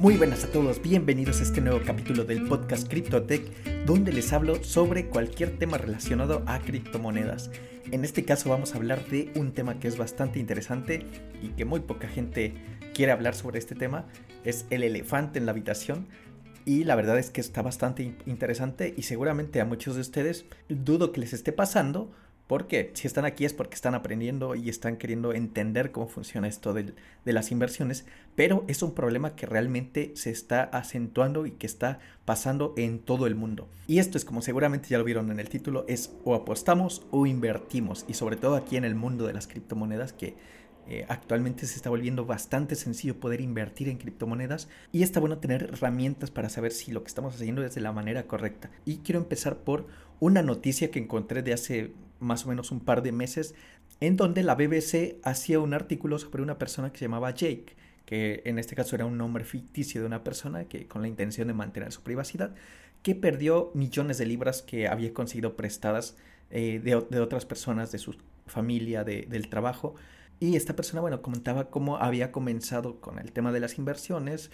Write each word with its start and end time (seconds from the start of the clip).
Muy 0.00 0.16
buenas 0.16 0.44
a 0.44 0.52
todos, 0.52 0.80
bienvenidos 0.80 1.40
a 1.40 1.42
este 1.42 1.60
nuevo 1.60 1.80
capítulo 1.84 2.22
del 2.22 2.46
podcast 2.46 2.86
CryptoTech, 2.86 3.84
donde 3.84 4.12
les 4.12 4.32
hablo 4.32 4.62
sobre 4.62 5.08
cualquier 5.08 5.58
tema 5.58 5.76
relacionado 5.76 6.44
a 6.46 6.60
criptomonedas. 6.60 7.50
En 7.90 8.04
este 8.04 8.24
caso 8.24 8.48
vamos 8.48 8.72
a 8.72 8.76
hablar 8.76 9.04
de 9.06 9.32
un 9.34 9.50
tema 9.50 9.80
que 9.80 9.88
es 9.88 9.98
bastante 9.98 10.38
interesante 10.38 11.04
y 11.42 11.48
que 11.48 11.64
muy 11.64 11.80
poca 11.80 12.06
gente 12.06 12.54
quiere 12.94 13.10
hablar 13.10 13.34
sobre 13.34 13.58
este 13.58 13.74
tema, 13.74 14.06
es 14.44 14.66
el 14.70 14.84
elefante 14.84 15.40
en 15.40 15.46
la 15.46 15.50
habitación. 15.50 16.06
Y 16.64 16.84
la 16.84 16.94
verdad 16.94 17.18
es 17.18 17.30
que 17.30 17.40
está 17.40 17.62
bastante 17.62 18.14
interesante 18.24 18.94
y 18.96 19.02
seguramente 19.02 19.60
a 19.60 19.64
muchos 19.64 19.96
de 19.96 20.02
ustedes 20.02 20.44
dudo 20.68 21.10
que 21.10 21.22
les 21.22 21.32
esté 21.32 21.50
pasando 21.50 22.12
porque 22.48 22.90
si 22.94 23.06
están 23.06 23.26
aquí 23.26 23.44
es 23.44 23.52
porque 23.52 23.74
están 23.74 23.94
aprendiendo 23.94 24.56
y 24.56 24.70
están 24.70 24.96
queriendo 24.96 25.32
entender 25.34 25.92
cómo 25.92 26.08
funciona 26.08 26.48
esto 26.48 26.72
de, 26.72 26.94
las 27.24 27.52
inversiones, 27.52 28.06
pero 28.34 28.64
es 28.68 28.82
un 28.82 28.94
problema 28.94 29.36
que 29.36 29.44
realmente 29.44 30.12
se 30.16 30.30
está 30.30 30.62
acentuando 30.62 31.44
y 31.44 31.52
que 31.52 31.66
está 31.66 32.00
pasando 32.24 32.72
en 32.78 33.00
todo 33.00 33.26
el 33.26 33.34
mundo. 33.34 33.68
Y 33.86 33.98
esto 33.98 34.16
es 34.16 34.24
como 34.24 34.40
seguramente 34.40 34.88
ya 34.88 34.96
lo 34.96 35.04
vieron 35.04 35.30
en 35.30 35.40
el 35.40 35.50
título, 35.50 35.84
es 35.88 36.14
o 36.24 36.34
apostamos 36.34 37.06
o 37.10 37.26
invertimos, 37.26 38.06
y 38.08 38.14
sobre 38.14 38.36
todo 38.36 38.56
aquí 38.56 38.78
en 38.78 38.84
el 38.84 38.94
mundo 38.94 39.26
de 39.26 39.34
las 39.34 39.46
criptomonedas 39.46 40.14
que 40.14 40.34
eh, 40.90 41.04
actualmente 41.10 41.66
se 41.66 41.76
está 41.76 41.90
volviendo 41.90 42.24
bastante 42.24 42.74
sencillo 42.74 43.20
poder 43.20 43.42
invertir 43.42 43.90
en 43.90 43.98
criptomonedas 43.98 44.70
y 44.90 45.02
está 45.02 45.20
bueno 45.20 45.36
tener 45.36 45.64
herramientas 45.64 46.30
para 46.30 46.48
saber 46.48 46.72
si 46.72 46.92
lo 46.92 47.02
que 47.02 47.08
estamos 47.08 47.34
haciendo 47.34 47.62
es 47.62 47.74
de 47.74 47.82
la 47.82 47.92
manera 47.92 48.26
correcta. 48.26 48.70
Y 48.86 48.98
quiero 48.98 49.20
empezar 49.20 49.58
por 49.58 49.86
una 50.18 50.42
noticia 50.42 50.90
que 50.90 50.98
encontré 50.98 51.42
de 51.42 51.52
hace 51.52 51.92
más 52.20 52.44
o 52.44 52.48
menos 52.48 52.70
un 52.70 52.80
par 52.80 53.02
de 53.02 53.12
meses 53.12 53.54
en 54.00 54.16
donde 54.16 54.42
la 54.42 54.54
BBC 54.54 55.16
hacía 55.22 55.60
un 55.60 55.74
artículo 55.74 56.18
sobre 56.18 56.42
una 56.42 56.58
persona 56.58 56.92
que 56.92 56.98
se 56.98 57.04
llamaba 57.04 57.32
Jake, 57.32 57.76
que 58.04 58.42
en 58.44 58.58
este 58.58 58.76
caso 58.76 58.94
era 58.94 59.06
un 59.06 59.18
nombre 59.18 59.44
ficticio 59.44 60.00
de 60.00 60.06
una 60.06 60.24
persona 60.24 60.64
que 60.64 60.86
con 60.86 61.02
la 61.02 61.08
intención 61.08 61.48
de 61.48 61.54
mantener 61.54 61.92
su 61.92 62.02
privacidad, 62.02 62.54
que 63.02 63.14
perdió 63.14 63.70
millones 63.74 64.18
de 64.18 64.26
libras 64.26 64.62
que 64.62 64.88
había 64.88 65.12
conseguido 65.12 65.56
prestadas 65.56 66.16
eh, 66.50 66.80
de, 66.82 66.94
otras 66.94 67.44
personas, 67.44 67.92
de 67.92 67.98
su 67.98 68.16
familia, 68.46 69.04
del 69.04 69.48
trabajo, 69.48 69.94
y 70.40 70.56
esta 70.56 70.76
persona, 70.76 71.00
bueno, 71.00 71.20
comentaba 71.20 71.68
cómo 71.68 71.96
había 71.96 72.30
comenzado 72.30 73.00
con 73.00 73.18
el 73.18 73.32
tema 73.32 73.52
de 73.52 73.60
las 73.60 73.76
inversiones 73.76 74.50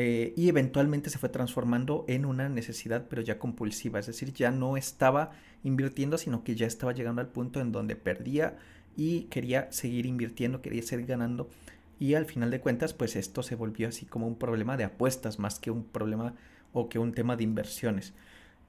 eh, 0.00 0.32
y 0.36 0.48
eventualmente 0.48 1.10
se 1.10 1.18
fue 1.18 1.28
transformando 1.28 2.04
en 2.06 2.24
una 2.24 2.48
necesidad, 2.48 3.06
pero 3.10 3.20
ya 3.20 3.40
compulsiva. 3.40 3.98
Es 3.98 4.06
decir, 4.06 4.32
ya 4.32 4.52
no 4.52 4.76
estaba 4.76 5.32
invirtiendo, 5.64 6.18
sino 6.18 6.44
que 6.44 6.54
ya 6.54 6.68
estaba 6.68 6.92
llegando 6.92 7.20
al 7.20 7.26
punto 7.26 7.60
en 7.60 7.72
donde 7.72 7.96
perdía 7.96 8.56
y 8.96 9.22
quería 9.22 9.72
seguir 9.72 10.06
invirtiendo, 10.06 10.62
quería 10.62 10.82
seguir 10.82 11.06
ganando. 11.06 11.50
Y 11.98 12.14
al 12.14 12.26
final 12.26 12.52
de 12.52 12.60
cuentas, 12.60 12.94
pues 12.94 13.16
esto 13.16 13.42
se 13.42 13.56
volvió 13.56 13.88
así 13.88 14.06
como 14.06 14.28
un 14.28 14.38
problema 14.38 14.76
de 14.76 14.84
apuestas 14.84 15.40
más 15.40 15.58
que 15.58 15.72
un 15.72 15.82
problema 15.82 16.36
o 16.72 16.88
que 16.88 17.00
un 17.00 17.12
tema 17.12 17.34
de 17.34 17.42
inversiones. 17.42 18.14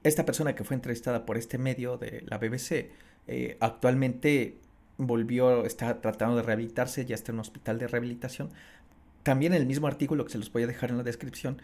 Esta 0.02 0.26
persona 0.26 0.56
que 0.56 0.64
fue 0.64 0.74
entrevistada 0.74 1.26
por 1.26 1.36
este 1.36 1.58
medio 1.58 1.96
de 1.96 2.24
la 2.26 2.38
BBC 2.38 2.90
eh, 3.28 3.56
actualmente 3.60 4.58
volvió, 4.98 5.64
está 5.64 6.00
tratando 6.00 6.34
de 6.34 6.42
rehabilitarse, 6.42 7.06
ya 7.06 7.14
está 7.14 7.30
en 7.30 7.36
un 7.36 7.42
hospital 7.42 7.78
de 7.78 7.86
rehabilitación. 7.86 8.50
También 9.22 9.52
en 9.52 9.60
el 9.60 9.66
mismo 9.66 9.86
artículo 9.86 10.24
que 10.24 10.32
se 10.32 10.38
los 10.38 10.52
voy 10.52 10.62
a 10.62 10.66
dejar 10.66 10.90
en 10.90 10.96
la 10.96 11.02
descripción, 11.02 11.60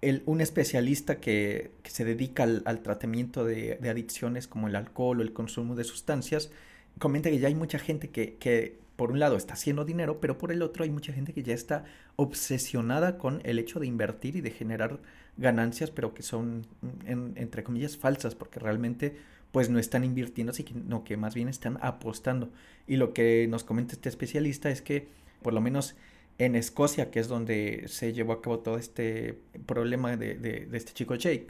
el, 0.00 0.22
un 0.26 0.40
especialista 0.40 1.20
que, 1.20 1.72
se 1.84 2.04
dedica 2.04 2.44
al, 2.44 2.80
tratamiento 2.80 3.44
de, 3.44 3.78
adicciones 3.88 4.46
como 4.46 4.68
el 4.68 4.76
alcohol 4.76 5.20
o 5.20 5.22
el 5.22 5.32
consumo 5.32 5.74
de 5.74 5.84
sustancias, 5.84 6.50
comenta 6.98 7.30
que 7.30 7.38
ya 7.38 7.48
hay 7.48 7.54
mucha 7.54 7.78
gente 7.78 8.10
que, 8.10 8.34
que, 8.36 8.78
por 8.96 9.12
un 9.12 9.18
lado 9.18 9.36
está 9.36 9.54
haciendo 9.54 9.86
dinero, 9.86 10.20
pero 10.20 10.36
por 10.36 10.52
el 10.52 10.60
otro 10.60 10.84
hay 10.84 10.90
mucha 10.90 11.12
gente 11.12 11.32
que 11.32 11.42
ya 11.42 11.54
está 11.54 11.84
obsesionada 12.16 13.16
con 13.16 13.40
el 13.44 13.58
hecho 13.58 13.80
de 13.80 13.86
invertir 13.86 14.36
y 14.36 14.42
de 14.42 14.50
generar 14.50 15.00
ganancias, 15.38 15.90
pero 15.90 16.12
que 16.12 16.22
son, 16.22 16.66
entre 17.06 17.64
comillas, 17.64 17.96
falsas, 17.96 18.34
porque 18.34 18.60
realmente 18.60 19.16
pues 19.52 19.70
no 19.70 19.78
están 19.78 20.04
invirtiendo, 20.04 20.52
sino 20.52 21.02
que 21.02 21.16
más 21.16 21.34
bien 21.34 21.48
están 21.48 21.78
apostando. 21.80 22.50
Y 22.86 22.96
lo 22.96 23.14
que 23.14 23.46
nos 23.48 23.64
comenta 23.64 23.94
este 23.94 24.10
especialista 24.10 24.70
es 24.70 24.82
que 24.82 25.08
por 25.42 25.54
lo 25.54 25.62
menos 25.62 25.96
en 26.40 26.56
Escocia, 26.56 27.10
que 27.10 27.20
es 27.20 27.28
donde 27.28 27.84
se 27.86 28.14
llevó 28.14 28.32
a 28.32 28.40
cabo 28.40 28.60
todo 28.60 28.78
este 28.78 29.38
problema 29.66 30.16
de, 30.16 30.68
este 30.72 30.94
chico 30.94 31.14
Jake, 31.14 31.48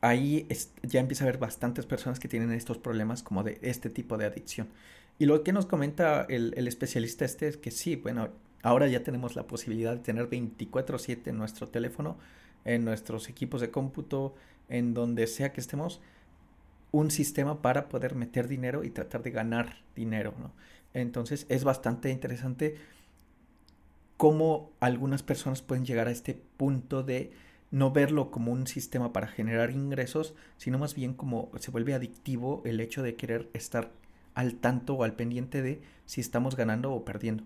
ahí 0.00 0.46
ya 0.84 1.00
empieza 1.00 1.24
a 1.24 1.28
haber 1.28 1.40
bastantes 1.40 1.86
personas 1.86 2.20
que 2.20 2.28
tienen 2.28 2.52
estos 2.52 2.78
problemas 2.78 3.24
como 3.24 3.42
de 3.42 3.58
este 3.62 3.90
tipo 3.90 4.16
de 4.18 4.26
adicción. 4.26 4.68
Y 5.18 5.26
lo 5.26 5.42
que 5.42 5.52
nos 5.52 5.66
comenta 5.66 6.24
el, 6.28 6.54
el 6.56 6.68
especialista 6.68 7.24
este 7.24 7.48
es 7.48 7.56
que 7.56 7.72
sí, 7.72 7.96
bueno, 7.96 8.28
ahora 8.62 8.86
ya 8.86 9.02
tenemos 9.02 9.34
la 9.34 9.48
posibilidad 9.48 9.96
de 9.96 10.02
tener 10.02 10.30
24/7 10.30 11.30
en 11.30 11.38
nuestro 11.38 11.68
teléfono, 11.68 12.16
en 12.64 12.84
nuestros 12.84 13.28
equipos 13.28 13.60
de 13.60 13.72
cómputo, 13.72 14.36
en 14.68 14.94
donde 14.94 15.26
sea 15.26 15.52
que 15.52 15.60
estemos, 15.60 16.00
un 16.92 17.10
sistema 17.10 17.60
para 17.60 17.88
poder 17.88 18.14
meter 18.14 18.46
dinero 18.46 18.84
y 18.84 18.90
tratar 18.90 19.24
de 19.24 19.32
ganar 19.32 19.82
dinero, 19.96 20.32
¿no? 20.38 20.52
Entonces 20.94 21.44
es 21.48 21.64
bastante 21.64 22.10
interesante 22.10 22.76
cómo 24.22 24.70
algunas 24.78 25.24
personas 25.24 25.62
pueden 25.62 25.84
llegar 25.84 26.06
a 26.06 26.12
este 26.12 26.40
punto 26.56 27.02
de 27.02 27.32
no 27.72 27.90
verlo 27.90 28.30
como 28.30 28.52
un 28.52 28.68
sistema 28.68 29.12
para 29.12 29.26
generar 29.26 29.72
ingresos, 29.72 30.36
sino 30.58 30.78
más 30.78 30.94
bien 30.94 31.12
como 31.12 31.50
se 31.58 31.72
vuelve 31.72 31.92
adictivo 31.92 32.62
el 32.64 32.78
hecho 32.78 33.02
de 33.02 33.16
querer 33.16 33.50
estar 33.52 33.90
al 34.36 34.54
tanto 34.54 34.94
o 34.94 35.02
al 35.02 35.16
pendiente 35.16 35.60
de 35.60 35.82
si 36.06 36.20
estamos 36.20 36.54
ganando 36.54 36.92
o 36.92 37.04
perdiendo. 37.04 37.42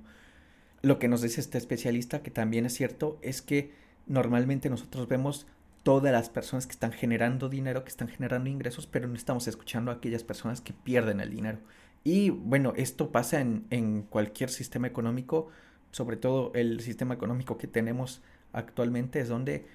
Lo 0.82 0.98
que 0.98 1.08
nos 1.08 1.22
dice 1.22 1.40
este 1.40 1.56
especialista, 1.56 2.22
que 2.22 2.30
también 2.30 2.66
es 2.66 2.74
cierto, 2.74 3.18
es 3.22 3.40
que 3.40 3.72
normalmente 4.06 4.68
nosotros 4.68 5.08
vemos 5.08 5.46
todas 5.82 6.12
las 6.12 6.28
personas 6.28 6.66
que 6.66 6.72
están 6.72 6.92
generando 6.92 7.48
dinero, 7.48 7.84
que 7.84 7.88
están 7.88 8.08
generando 8.08 8.50
ingresos, 8.50 8.86
pero 8.86 9.08
no 9.08 9.14
estamos 9.14 9.48
escuchando 9.48 9.90
a 9.90 9.94
aquellas 9.94 10.24
personas 10.24 10.60
que 10.60 10.74
pierden 10.74 11.20
el 11.20 11.30
dinero. 11.30 11.58
Y 12.04 12.28
bueno, 12.28 12.74
esto 12.76 13.12
pasa 13.12 13.40
en, 13.40 14.06
cualquier 14.10 14.50
sistema 14.50 14.86
económico, 14.86 15.48
sobre 15.90 16.16
todo 16.16 16.52
el 16.54 16.80
sistema 16.80 17.14
económico 17.14 17.58
que 17.58 17.66
tenemos 17.66 18.22
actualmente, 18.52 19.20
es 19.20 19.28
donde 19.28 19.66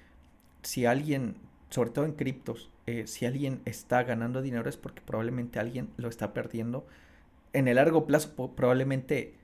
si 0.62 0.86
alguien, 0.86 1.36
sobre 1.70 1.90
todo 1.90 2.04
en 2.04 2.12
criptos, 2.12 2.70
eh, 2.86 3.06
si 3.06 3.26
alguien 3.26 3.60
está 3.64 4.02
ganando 4.02 4.42
dinero 4.42 4.68
es 4.68 4.76
porque 4.76 5.02
probablemente 5.02 5.58
alguien 5.58 5.88
lo 5.96 6.08
está 6.08 6.32
perdiendo. 6.32 6.86
En 7.52 7.68
el 7.68 7.76
largo 7.76 8.06
plazo 8.06 8.52
probablemente 8.54 9.34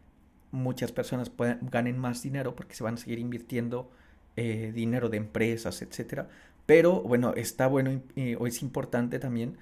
muchas 0.50 0.92
personas 0.92 1.30
ganen 1.60 1.98
más 1.98 2.22
dinero 2.22 2.56
porque 2.56 2.74
se 2.74 2.84
van 2.84 2.94
a 2.94 2.96
seguir 2.96 3.18
invirtiendo 3.18 3.90
eh, 4.36 4.72
dinero 4.74 5.08
de 5.08 5.18
empresas, 5.18 5.82
etcétera. 5.82 6.28
Pero 6.66 7.02
bueno, 7.02 7.34
está 7.34 7.66
bueno 7.66 8.00
o 8.38 8.46
es 8.46 8.62
importante 8.62 9.18
también 9.18 9.56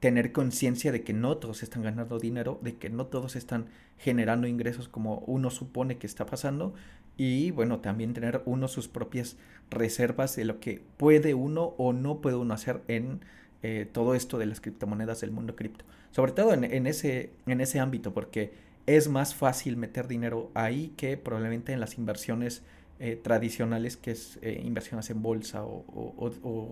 tener 0.00 0.32
conciencia 0.32 0.92
de 0.92 1.02
que 1.02 1.12
no 1.12 1.36
todos 1.38 1.62
están 1.62 1.82
ganando 1.82 2.18
dinero, 2.18 2.58
de 2.62 2.76
que 2.76 2.90
no 2.90 3.06
todos 3.06 3.36
están 3.36 3.66
generando 3.98 4.46
ingresos 4.46 4.88
como 4.88 5.18
uno 5.26 5.50
supone 5.50 5.98
que 5.98 6.06
está 6.06 6.24
pasando 6.26 6.74
y 7.16 7.50
bueno, 7.50 7.80
también 7.80 8.14
tener 8.14 8.42
uno 8.46 8.68
sus 8.68 8.86
propias 8.86 9.36
reservas 9.70 10.36
de 10.36 10.44
lo 10.44 10.60
que 10.60 10.80
puede 10.96 11.34
uno 11.34 11.74
o 11.76 11.92
no 11.92 12.20
puede 12.20 12.36
uno 12.36 12.54
hacer 12.54 12.82
en 12.86 13.20
eh, 13.64 13.88
todo 13.90 14.14
esto 14.14 14.38
de 14.38 14.46
las 14.46 14.60
criptomonedas 14.60 15.20
del 15.20 15.32
mundo 15.32 15.56
cripto. 15.56 15.84
Sobre 16.12 16.32
todo 16.32 16.54
en, 16.54 16.86
ese, 16.86 17.32
en 17.46 17.60
ese 17.60 17.80
ámbito, 17.80 18.14
porque 18.14 18.52
es 18.86 19.08
más 19.08 19.34
fácil 19.34 19.76
meter 19.76 20.06
dinero 20.06 20.50
ahí 20.54 20.94
que 20.96 21.16
probablemente 21.16 21.72
en 21.72 21.80
las 21.80 21.98
inversiones 21.98 22.62
eh, 23.00 23.16
tradicionales, 23.20 23.96
que 23.96 24.12
es 24.12 24.38
eh, 24.42 24.62
inversiones 24.64 25.10
en 25.10 25.22
bolsa 25.22 25.64
o, 25.64 25.84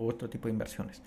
otro 0.07 0.29
tipo 0.29 0.47
de 0.47 0.53
inversiones. 0.53 1.01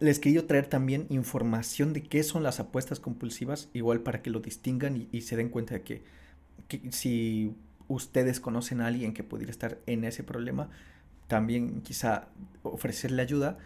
Les 0.00 0.18
quería 0.18 0.46
traer 0.46 0.66
también 0.66 1.06
información 1.10 1.92
de 1.92 2.02
qué 2.02 2.22
son 2.22 2.42
las 2.42 2.58
apuestas 2.58 3.00
compulsivas, 3.00 3.68
igual 3.74 4.00
para 4.00 4.22
que 4.22 4.30
lo 4.30 4.40
distingan 4.40 5.06
y, 5.12 5.20
se 5.20 5.36
den 5.36 5.50
cuenta 5.50 5.74
de 5.74 5.82
que, 5.82 6.02
si 6.90 7.54
ustedes 7.88 8.40
conocen 8.40 8.80
a 8.80 8.86
alguien 8.86 9.12
que 9.12 9.22
pudiera 9.22 9.50
estar 9.50 9.78
en 9.86 10.04
ese 10.04 10.24
problema, 10.24 10.70
también 11.28 11.82
quizá 11.82 12.28
ofrecerle 12.62 13.22
ayuda. 13.22 13.58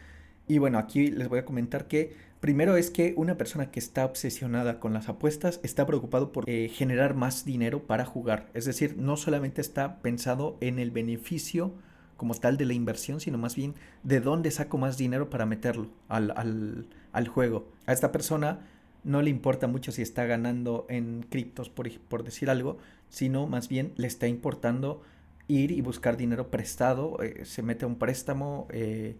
Y 0.47 0.59
bueno, 0.59 0.79
aquí 0.79 1.06
les 1.06 1.29
voy 1.29 1.38
a 1.38 1.44
comentar 1.44 1.88
que 1.88 2.35
Primero 2.44 2.76
es 2.76 2.91
que 2.91 3.14
una 3.17 3.38
persona 3.38 3.70
que 3.70 3.81
está 3.81 4.05
obsesionada 4.05 4.79
con 4.79 4.93
las 4.93 5.09
apuestas 5.09 5.61
está 5.62 5.87
preocupado 5.87 6.31
por 6.31 6.44
eh, 6.47 6.69
generar 6.69 7.14
más 7.14 7.47
dinero 7.47 7.87
para 7.87 8.05
jugar. 8.05 8.50
Es 8.53 8.67
decir, 8.67 8.99
no 8.99 9.17
solamente 9.17 9.62
está 9.62 10.03
pensado 10.03 10.59
en 10.61 10.79
el 10.79 10.91
beneficio 10.91 11.73
como 12.16 12.34
tal 12.34 12.56
de 12.56 12.64
la 12.64 12.75
inversión, 12.75 13.20
sino 13.20 13.38
más 13.38 13.56
bien 13.56 13.75
de 14.02 14.20
dónde 14.20 14.50
saco 14.50 14.78
más 14.78 14.96
dinero 14.96 15.31
para 15.31 15.46
meterlo 15.46 15.88
al, 16.08 16.87
al, 17.12 17.28
juego. 17.28 17.69
A 17.87 17.93
esta 17.93 18.12
persona 18.12 18.61
no 19.02 19.22
le 19.22 19.31
importa 19.31 19.66
mucho 19.66 19.93
si 19.93 20.02
está 20.02 20.25
ganando 20.25 20.87
en 20.88 21.26
criptos, 21.28 21.69
por, 21.69 21.90
por, 22.00 22.25
decir 22.25 22.50
algo, 22.50 22.78
sino 23.08 23.46
más 23.46 23.69
bien 23.69 23.93
le 23.96 24.06
está 24.06 24.26
importando 24.28 25.02
ir 25.49 25.70
y 25.70 25.81
buscar 25.82 26.16
dinero 26.16 26.50
prestado, 26.50 27.22
eh, 27.22 27.44
se 27.44 27.62
mete 27.62 27.84
a 27.84 27.88
un 27.88 27.96
préstamo, 27.96 28.66
eh, 28.70 29.16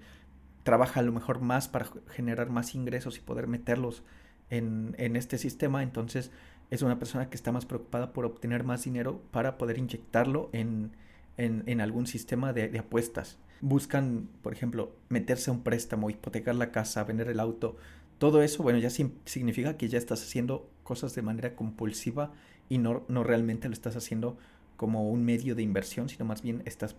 trabaja 0.63 1.01
a 1.01 1.03
lo 1.03 1.13
mejor 1.13 1.41
más 1.41 1.69
para 1.69 1.87
generar 2.09 2.51
más 2.51 2.75
ingresos 2.75 3.19
y 3.19 3.21
poder 3.21 3.47
meterlos 3.47 4.03
en, 4.51 4.95
este 5.17 5.37
sistema, 5.37 5.83
entonces 5.83 6.31
es 6.71 6.83
una 6.83 6.99
persona 6.99 7.29
que 7.29 7.37
está 7.37 7.51
más 7.51 7.67
preocupada 7.67 8.13
por 8.13 8.25
obtener 8.25 8.63
más 8.63 8.85
dinero 8.85 9.21
para 9.33 9.59
poder 9.59 9.79
inyectarlo 9.79 10.49
en, 10.53 10.93
en, 11.37 11.81
algún 11.81 12.07
sistema 12.07 12.53
de, 12.53 12.79
apuestas. 12.79 13.39
Buscan, 13.61 14.29
por 14.43 14.53
ejemplo, 14.53 14.95
meterse 15.09 15.51
a 15.51 15.55
un 15.55 15.63
préstamo, 15.63 16.11
hipotecar 16.11 16.55
la 16.55 16.71
casa, 16.71 17.05
vender 17.05 17.29
el 17.29 17.41
auto. 17.41 17.77
Todo 18.19 18.43
eso, 18.43 18.63
bueno, 18.63 18.79
ya 18.79 18.91
significa 18.91 19.77
que 19.77 19.89
ya 19.89 19.99
estás 19.99 20.23
haciendo 20.23 20.71
cosas 20.83 21.15
de 21.15 21.23
manera 21.23 21.57
compulsiva 21.57 22.33
y 22.69 22.79
no, 22.79 23.05
no 23.09 23.25
realmente 23.25 23.69
lo 23.69 23.75
estás 23.75 23.97
haciendo 23.97 24.39
como 24.77 25.11
un 25.11 25.25
medio 25.25 25.55
de 25.55 25.63
inversión, 25.63 26.09
sino 26.09 26.25
más 26.25 26.43
bien 26.43 26.63
estás 26.65 26.97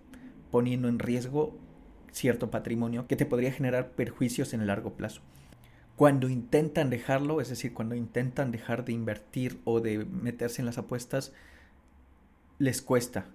poniendo 0.52 0.88
en 0.88 1.00
riesgo 1.00 1.58
cierto 2.12 2.50
patrimonio 2.50 3.08
que 3.08 3.16
te 3.16 3.26
podría 3.26 3.52
generar 3.52 3.92
perjuicios 3.92 4.54
en 4.54 4.62
el 4.62 4.68
largo 4.68 4.94
plazo. 4.94 5.22
Cuando 5.96 6.30
intentan 6.30 6.90
dejarlo, 6.90 7.40
es 7.40 7.50
decir, 7.50 7.74
cuando 7.74 7.96
intentan 7.96 8.52
dejar 8.52 8.84
de 8.84 8.94
invertir 8.94 9.60
o 9.64 9.80
de 9.80 10.06
meterse 10.06 10.62
en 10.62 10.66
las 10.66 10.78
apuestas, 10.78 11.34
les 12.60 12.82
cuesta. 12.82 13.26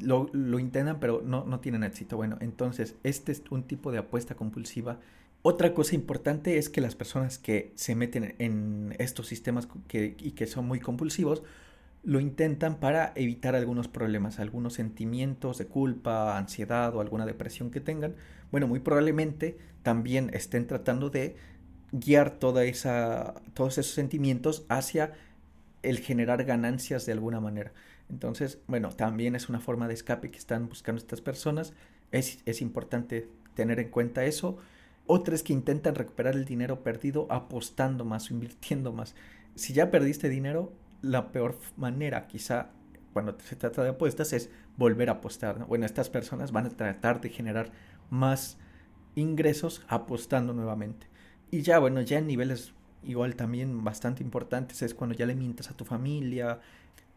lo, 0.00 0.58
intentan, 0.58 1.00
pero 1.00 1.22
no, 1.24 1.44
no 1.44 1.60
tienen 1.60 1.84
éxito. 1.84 2.16
Bueno, 2.16 2.36
entonces, 2.40 2.96
este 3.02 3.32
es 3.32 3.42
un 3.50 3.64
tipo 3.64 3.92
de 3.92 3.98
apuesta 3.98 4.34
compulsiva. 4.34 4.98
Otra 5.42 5.74
cosa 5.74 5.94
importante 5.94 6.58
es 6.58 6.68
que 6.68 6.80
las 6.80 6.94
personas 6.94 7.38
que 7.38 7.72
se 7.74 7.94
meten 7.94 8.36
en 8.38 8.94
estos 8.98 9.26
sistemas 9.26 9.68
y 9.92 10.32
que 10.32 10.46
son 10.46 10.66
muy 10.66 10.80
compulsivos, 10.80 11.42
lo 12.04 12.18
intentan 12.18 12.80
para 12.80 13.12
evitar 13.14 13.54
algunos 13.54 13.88
problemas, 13.88 14.40
algunos 14.40 14.74
sentimientos 14.74 15.58
de 15.58 15.66
culpa, 15.66 16.36
ansiedad 16.36 16.94
o 16.96 17.00
alguna 17.00 17.26
depresión 17.26 17.70
que 17.70 17.80
tengan. 17.80 18.16
Bueno, 18.50 18.66
muy 18.66 18.80
probablemente 18.80 19.58
también 19.82 20.30
estén 20.32 20.66
tratando 20.66 21.10
de 21.10 21.36
guiar 21.92 22.38
toda 22.38 22.64
esa, 22.64 23.34
todos 23.54 23.78
esos 23.78 23.94
sentimientos 23.94 24.64
hacia 24.68 25.12
el 25.82 25.98
generar 25.98 26.44
ganancias 26.44 27.06
de 27.06 27.12
alguna 27.12 27.40
manera. 27.40 27.72
Entonces, 28.12 28.60
bueno, 28.68 28.90
también 28.90 29.34
es 29.34 29.48
una 29.48 29.58
forma 29.58 29.88
de 29.88 29.94
escape 29.94 30.30
que 30.30 30.38
están 30.38 30.68
buscando 30.68 31.00
estas 31.00 31.20
personas. 31.20 31.72
Es, 32.12 32.40
es 32.44 32.60
importante 32.60 33.28
tener 33.54 33.80
en 33.80 33.88
cuenta 33.88 34.24
eso. 34.24 34.58
Otra 35.06 35.34
es 35.34 35.42
que 35.42 35.52
intentan 35.52 35.94
recuperar 35.94 36.34
el 36.34 36.44
dinero 36.44 36.82
perdido 36.82 37.26
apostando 37.30 38.04
más 38.04 38.30
o 38.30 38.34
invirtiendo 38.34 38.92
más. 38.92 39.14
Si 39.54 39.72
ya 39.72 39.90
perdiste 39.90 40.28
dinero, 40.28 40.72
la 41.00 41.32
peor 41.32 41.58
manera 41.76 42.28
quizá 42.28 42.70
cuando 43.12 43.36
se 43.40 43.56
trata 43.56 43.82
de 43.82 43.90
apuestas 43.90 44.32
es 44.32 44.50
volver 44.76 45.08
a 45.08 45.14
apostar. 45.14 45.66
Bueno, 45.66 45.86
estas 45.86 46.08
personas 46.08 46.52
van 46.52 46.66
a 46.66 46.70
tratar 46.70 47.20
de 47.20 47.30
generar 47.30 47.72
más 48.10 48.58
ingresos 49.14 49.82
apostando 49.88 50.52
nuevamente. 50.52 51.06
Y 51.50 51.62
ya, 51.62 51.78
bueno, 51.78 52.00
ya 52.02 52.18
en 52.18 52.26
niveles 52.26 52.72
igual 53.02 53.34
también 53.34 53.82
bastante 53.84 54.22
importantes 54.22 54.80
es 54.82 54.94
cuando 54.94 55.16
ya 55.16 55.26
le 55.26 55.34
mientas 55.34 55.70
a 55.70 55.76
tu 55.76 55.84
familia, 55.84 56.60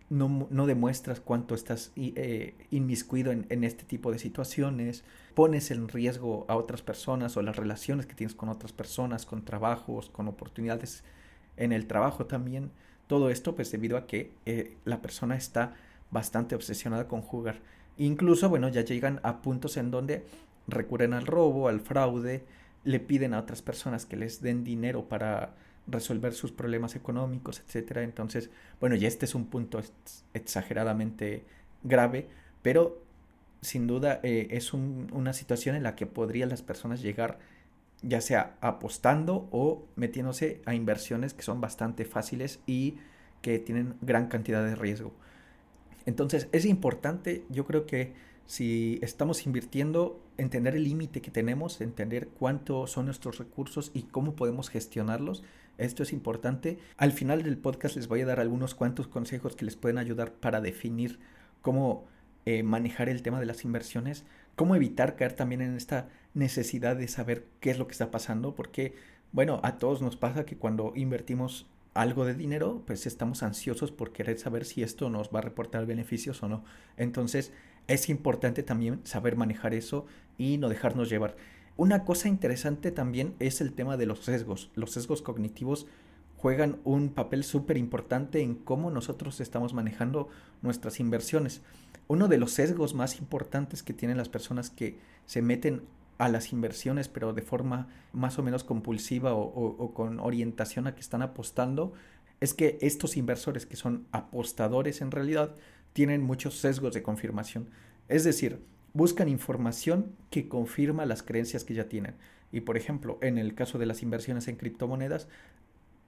no, 0.09 0.47
no 0.49 0.67
demuestras 0.67 1.19
cuánto 1.19 1.55
estás 1.55 1.91
eh, 1.95 2.53
inmiscuido 2.71 3.31
en, 3.31 3.45
en, 3.49 3.63
este 3.63 3.83
tipo 3.85 4.11
de 4.11 4.19
situaciones, 4.19 5.03
pones 5.33 5.71
en 5.71 5.87
riesgo 5.87 6.45
a 6.47 6.55
otras 6.55 6.81
personas 6.81 7.37
o 7.37 7.41
las 7.41 7.55
relaciones 7.55 8.05
que 8.05 8.15
tienes 8.15 8.35
con 8.35 8.49
otras 8.49 8.71
personas, 8.71 9.25
con 9.25 9.43
trabajos, 9.43 10.09
con 10.09 10.27
oportunidades 10.27 11.03
en 11.57 11.71
el 11.71 11.87
trabajo 11.87 12.25
también. 12.25 12.71
Todo 13.07 13.29
esto 13.29 13.55
pues 13.55 13.71
debido 13.71 13.97
a 13.97 14.07
que 14.07 14.31
eh, 14.45 14.77
la 14.85 15.01
persona 15.01 15.35
está 15.35 15.75
bastante 16.11 16.55
obsesionada 16.55 17.07
con 17.07 17.21
jugar. 17.21 17.59
Incluso, 17.97 18.49
bueno, 18.49 18.69
ya 18.69 18.81
llegan 18.81 19.19
a 19.23 19.41
puntos 19.41 19.77
en 19.77 19.91
donde 19.91 20.25
recurren 20.67 21.13
al 21.13 21.25
robo, 21.25 21.67
al 21.67 21.79
fraude, 21.79 22.43
le 22.83 22.99
piden 22.99 23.33
a 23.33 23.39
otras 23.39 23.61
personas 23.61 24.05
que 24.05 24.15
les 24.15 24.41
den 24.41 24.63
dinero 24.63 25.07
para 25.07 25.55
resolver 25.87 26.33
sus 26.33 26.51
problemas 26.51 26.95
económicos, 26.95 27.61
etcétera. 27.65 28.03
Entonces, 28.03 28.49
bueno, 28.79 28.95
ya 28.95 29.07
este 29.07 29.25
es 29.25 29.35
un 29.35 29.45
punto 29.45 29.81
exageradamente 30.33 31.45
grave, 31.83 32.27
pero 32.61 33.01
sin 33.61 33.87
duda 33.87 34.19
eh, 34.23 34.47
es 34.51 34.73
una 34.73 35.33
situación 35.33 35.75
en 35.75 35.83
la 35.83 35.95
que 35.95 36.05
podrían 36.05 36.49
las 36.49 36.61
personas 36.61 37.01
llegar 37.01 37.39
ya 38.01 38.21
sea 38.21 38.55
apostando 38.61 39.47
o 39.51 39.87
metiéndose 39.95 40.61
a 40.65 40.75
inversiones 40.75 41.33
que 41.33 41.41
son 41.41 41.61
bastante 41.61 42.05
fáciles 42.05 42.59
y 42.67 42.97
que 43.41 43.57
tienen 43.59 43.95
gran 44.01 44.27
cantidad 44.27 44.63
de 44.63 44.75
riesgo. 44.75 45.13
Entonces 46.05 46.47
es 46.51 46.65
importante, 46.65 47.45
yo 47.49 47.65
creo 47.65 47.85
que 47.85 48.13
si 48.45 48.99
estamos 49.01 49.45
invirtiendo, 49.47 50.21
entender 50.37 50.75
el 50.75 50.83
límite 50.83 51.21
que 51.21 51.31
tenemos, 51.31 51.81
entender 51.81 52.27
cuánto 52.27 52.85
son 52.85 53.05
nuestros 53.05 53.39
recursos 53.39 53.89
y 53.93 54.03
cómo 54.03 54.35
podemos 54.35 54.69
gestionarlos. 54.69 55.43
Esto 55.77 56.03
es 56.03 56.13
importante. 56.13 56.79
Al 56.97 57.11
final 57.11 57.43
del 57.43 57.57
podcast 57.57 57.95
les 57.95 58.07
voy 58.07 58.21
a 58.21 58.25
dar 58.25 58.39
algunos 58.39 58.75
cuantos 58.75 59.07
consejos 59.07 59.55
que 59.55 59.65
les 59.65 59.75
pueden 59.75 59.97
ayudar 59.97 60.33
para 60.33 60.61
definir 60.61 61.19
cómo 61.61 62.05
eh, 62.45 62.63
manejar 62.63 63.09
el 63.09 63.21
tema 63.21 63.39
de 63.39 63.45
las 63.45 63.63
inversiones, 63.65 64.25
cómo 64.55 64.75
evitar 64.75 65.15
caer 65.15 65.33
también 65.33 65.61
en 65.61 65.75
esta 65.75 66.09
necesidad 66.33 66.95
de 66.95 67.07
saber 67.07 67.47
qué 67.59 67.71
es 67.71 67.79
lo 67.79 67.87
que 67.87 67.93
está 67.93 68.11
pasando, 68.11 68.55
porque, 68.55 68.93
bueno, 69.31 69.59
a 69.63 69.77
todos 69.77 70.01
nos 70.01 70.15
pasa 70.15 70.45
que 70.45 70.57
cuando 70.57 70.93
invertimos 70.95 71.67
algo 71.95 72.25
de 72.25 72.35
dinero, 72.35 72.83
pues 72.85 73.07
estamos 73.07 73.41
ansiosos 73.41 73.91
por 73.91 74.11
querer 74.11 74.37
saber 74.37 74.65
si 74.65 74.83
esto 74.83 75.09
nos 75.09 75.29
va 75.33 75.39
a 75.39 75.43
reportar 75.43 75.85
beneficios 75.85 76.43
o 76.43 76.49
no. 76.49 76.63
Entonces, 76.97 77.51
es 77.87 78.09
importante 78.09 78.63
también 78.63 78.99
saber 79.05 79.37
manejar 79.37 79.73
eso 79.73 80.05
y 80.37 80.57
no 80.57 80.69
dejarnos 80.69 81.09
llevar. 81.09 81.35
Una 81.77 82.05
cosa 82.05 82.29
interesante 82.29 82.91
también 82.91 83.35
es 83.39 83.59
el 83.59 83.73
tema 83.73 83.97
de 83.97 84.05
los 84.05 84.19
sesgos. 84.19 84.71
Los 84.75 84.91
sesgos 84.91 85.21
cognitivos 85.21 85.87
juegan 86.37 86.79
un 86.85 87.09
papel 87.09 87.43
súper 87.43 87.75
importante 87.75 88.41
en 88.41 88.55
cómo 88.55 88.91
nosotros 88.91 89.41
estamos 89.41 89.73
manejando 89.73 90.29
nuestras 90.61 90.99
inversiones. 91.01 91.61
Uno 92.07 92.27
de 92.27 92.37
los 92.37 92.51
sesgos 92.51 92.93
más 92.93 93.19
importantes 93.19 93.83
que 93.83 93.93
tienen 93.93 94.15
las 94.15 94.29
personas 94.29 94.69
que 94.69 94.99
se 95.25 95.41
meten 95.41 95.83
a 96.17 96.29
las 96.29 96.53
inversiones, 96.53 97.09
pero 97.09 97.33
de 97.33 97.41
forma 97.41 97.87
más 98.13 98.39
o 98.39 98.43
menos 98.43 98.63
compulsiva 98.63 99.33
o, 99.33 99.93
con 99.93 100.19
orientación 100.19 100.87
a 100.87 100.95
que 100.95 101.01
están 101.01 101.21
apostando, 101.21 101.93
es 102.39 102.53
que 102.53 102.77
estos 102.81 103.17
inversores 103.17 103.65
que 103.65 103.75
son 103.75 104.07
apostadores 104.11 105.01
en 105.01 105.11
realidad 105.11 105.55
tienen 105.91 106.21
muchos 106.21 106.57
sesgos 106.57 106.93
de 106.93 107.03
confirmación. 107.03 107.69
Es 108.07 108.23
decir, 108.23 108.61
buscan 108.95 109.27
información 109.27 110.15
que 110.31 110.47
confirma 110.47 111.05
las 111.05 111.21
creencias 111.21 111.65
que 111.65 111.75
ya 111.75 111.89
tienen. 111.89 112.15
Y 112.51 112.61
por 112.61 112.77
ejemplo, 112.77 113.19
en 113.21 113.37
el 113.37 113.53
caso 113.53 113.77
de 113.77 113.85
las 113.85 114.01
inversiones 114.01 114.47
en 114.47 114.55
criptomonedas, 114.55 115.27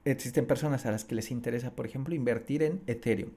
existen 0.06 0.48
personas 0.48 0.86
a 0.86 0.92
las 0.92 1.04
que 1.04 1.14
les 1.14 1.30
interesa, 1.30 1.76
por 1.76 1.86
ejemplo, 1.86 2.16
invertir 2.16 2.64
en 2.64 2.82
Ethereum. 2.88 3.32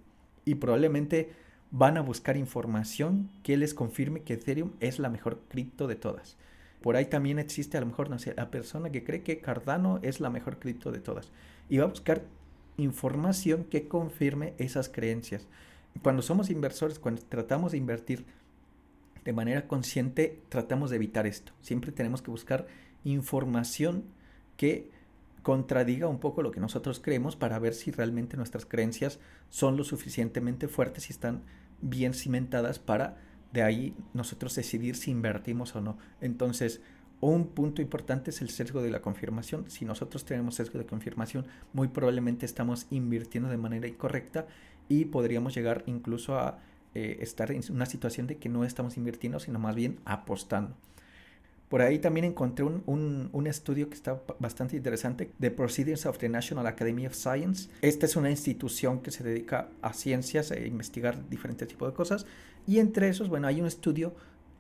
Y 0.45 0.55
probablemente 0.55 1.33
van 1.73 1.97
a 1.97 2.01
buscar 2.01 2.37
información 2.37 3.29
que 3.43 3.57
les 3.57 3.75
confirme 3.75 4.23
que 4.23 4.35
Ethereum 4.35 4.71
es 4.79 5.01
la 5.01 5.11
mejor 5.11 5.41
cripto 5.49 5.89
de 5.89 5.97
todas. 5.97 6.37
Por 6.81 6.95
ahí 6.95 7.07
también 7.07 7.41
existe 7.41 7.77
a 7.77 7.81
lo 7.81 7.87
mejor, 7.87 8.09
no 8.09 8.21
sé, 8.21 8.35
la 8.37 8.53
persona 8.53 8.91
que 8.91 9.03
cree 9.03 9.23
que 9.25 9.41
Cardano 9.41 9.99
es 10.03 10.21
la 10.21 10.31
mejor 10.31 10.61
cripto 10.61 10.93
de 10.93 11.01
todas. 11.01 11.33
Y 11.69 11.79
va 11.79 11.85
a 11.85 11.89
buscar 11.89 12.23
información 12.77 13.65
que 13.65 13.89
confirme 13.89 14.55
esas 14.59 14.89
creencias. 14.89 15.49
Cuando 16.03 16.23
somos 16.23 16.51
inversores, 16.51 17.01
cuando 17.01 17.23
tratamos 17.23 17.73
de 17.73 17.79
invertir 17.79 18.25
de 19.25 19.33
manera 19.33 19.67
consciente, 19.67 20.43
tratamos 20.49 20.91
de 20.91 20.97
evitar 20.97 21.27
esto. 21.27 21.53
Siempre 21.61 21.93
tenemos 21.93 22.23
que 22.23 22.31
buscar 22.31 22.67
información 23.05 24.05
que 24.57 24.91
contradiga 25.43 26.07
un 26.09 26.19
poco 26.19 26.43
lo 26.43 26.51
que 26.51 26.61
nosotros 26.61 27.01
creemos 27.01 27.37
para 27.37 27.59
ver 27.59 27.75
si 27.75 27.91
realmente 27.91 28.37
nuestras 28.37 28.67
creencias 28.67 29.19
son 29.49 29.77
lo 29.77 29.85
suficientemente 29.85 30.69
fuertes 30.69 31.09
y 31.09 31.13
están 31.13 31.43
bien 31.81 32.13
cimentadas 32.13 32.79
para 32.79 33.17
de 33.53 33.63
ahí 33.63 33.97
nosotros 34.15 34.55
decidir 34.55 34.97
si 34.97 35.11
invertimos 35.11 35.75
o 35.75 35.81
no. 35.81 35.99
Entonces, 36.21 36.81
un 37.21 37.49
punto 37.49 37.83
importante 37.83 38.31
es 38.31 38.41
el 38.41 38.51
sesgo 38.51 38.83
de 38.83 38.91
la 38.91 39.03
confirmación. 39.03 39.71
Si 39.71 39.85
nosotros 39.85 40.25
tenemos 40.25 40.55
sesgo 40.55 40.79
de 40.79 40.87
confirmación, 40.87 41.47
muy 41.73 41.89
probablemente 41.89 42.47
estamos 42.47 42.87
invirtiendo 42.91 43.51
de 43.51 43.59
manera 43.59 43.89
incorrecta 43.89 44.47
y 44.89 45.07
podríamos 45.07 45.55
llegar 45.55 45.85
incluso 45.87 46.39
a 46.39 46.61
eh, 46.95 47.19
estar 47.21 47.51
en 47.53 47.63
una 47.71 47.87
situación 47.87 48.27
de 48.27 48.37
que 48.39 48.49
no 48.49 48.65
estamos 48.65 48.97
invirtiendo, 48.97 49.39
sino 49.41 49.59
más 49.59 49.75
bien 49.75 50.01
apostando. 50.05 50.77
Por 51.69 51.83
ahí 51.83 52.01
también 52.01 52.25
encontré 52.25 52.65
un, 52.65 53.31
un, 53.33 53.47
estudio 53.47 53.89
que 53.89 53.95
está 53.95 54.21
bastante 54.41 54.77
interesante, 54.77 55.31
The 55.39 55.53
Proceedings 55.53 56.05
of 56.05 56.19
the 56.19 56.29
National 56.29 56.67
Academy 56.67 57.07
of 57.07 57.15
Science. 57.15 57.71
Esta 57.81 58.07
es 58.07 58.17
una 58.17 58.29
institución 58.29 59.03
que 59.03 59.13
se 59.13 59.23
dedica 59.23 59.69
a 59.81 59.93
ciencias, 59.93 60.51
a 60.51 60.59
investigar 60.59 61.29
diferentes 61.31 61.69
tipos 61.69 61.89
de 61.89 61.95
cosas. 61.95 62.27
Y 62.67 62.81
entre 62.81 63.09
esos, 63.09 63.29
bueno, 63.29 63.47
hay 63.47 63.61
un 63.61 63.69
estudio 63.69 64.17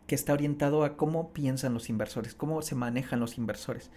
que 0.06 0.14
está 0.14 0.32
orientado 0.34 0.84
a 0.84 0.96
cómo 0.96 1.32
piensan 1.32 1.74
los 1.74 1.88
inversores, 1.88 2.36
cómo 2.36 2.62
se 2.62 2.76
manejan 2.76 3.18
los 3.18 3.38
inversores. 3.38 3.90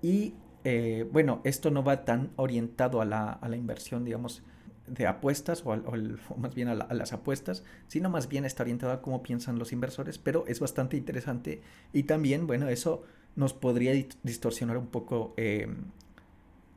Y 0.00 0.32
eh, 0.64 1.06
bueno, 1.12 1.42
esto 1.44 1.70
no 1.70 1.84
va 1.84 2.06
tan 2.06 2.30
orientado 2.36 3.02
a 3.02 3.04
la, 3.04 3.28
a 3.30 3.48
la 3.50 3.56
inversión, 3.56 4.06
digamos, 4.06 4.42
de 4.86 5.06
apuestas 5.06 5.62
o, 5.64 5.76
más 6.36 6.54
bien 6.54 6.68
a, 6.68 6.74
las 6.74 7.12
apuestas, 7.12 7.64
sino 7.88 8.10
más 8.10 8.28
bien 8.28 8.44
está 8.44 8.62
orientado 8.62 8.92
a 8.92 9.02
cómo 9.02 9.22
piensan 9.22 9.58
los 9.58 9.72
inversores, 9.72 10.18
pero 10.18 10.44
es 10.46 10.60
bastante 10.60 10.96
interesante 10.96 11.62
y 11.92 12.04
también, 12.04 12.46
bueno, 12.46 12.68
eso 12.68 13.02
nos 13.36 13.52
podría 13.52 13.92
distorsionar 14.22 14.76
un 14.76 14.86
poco 14.86 15.34
em, 15.36 15.76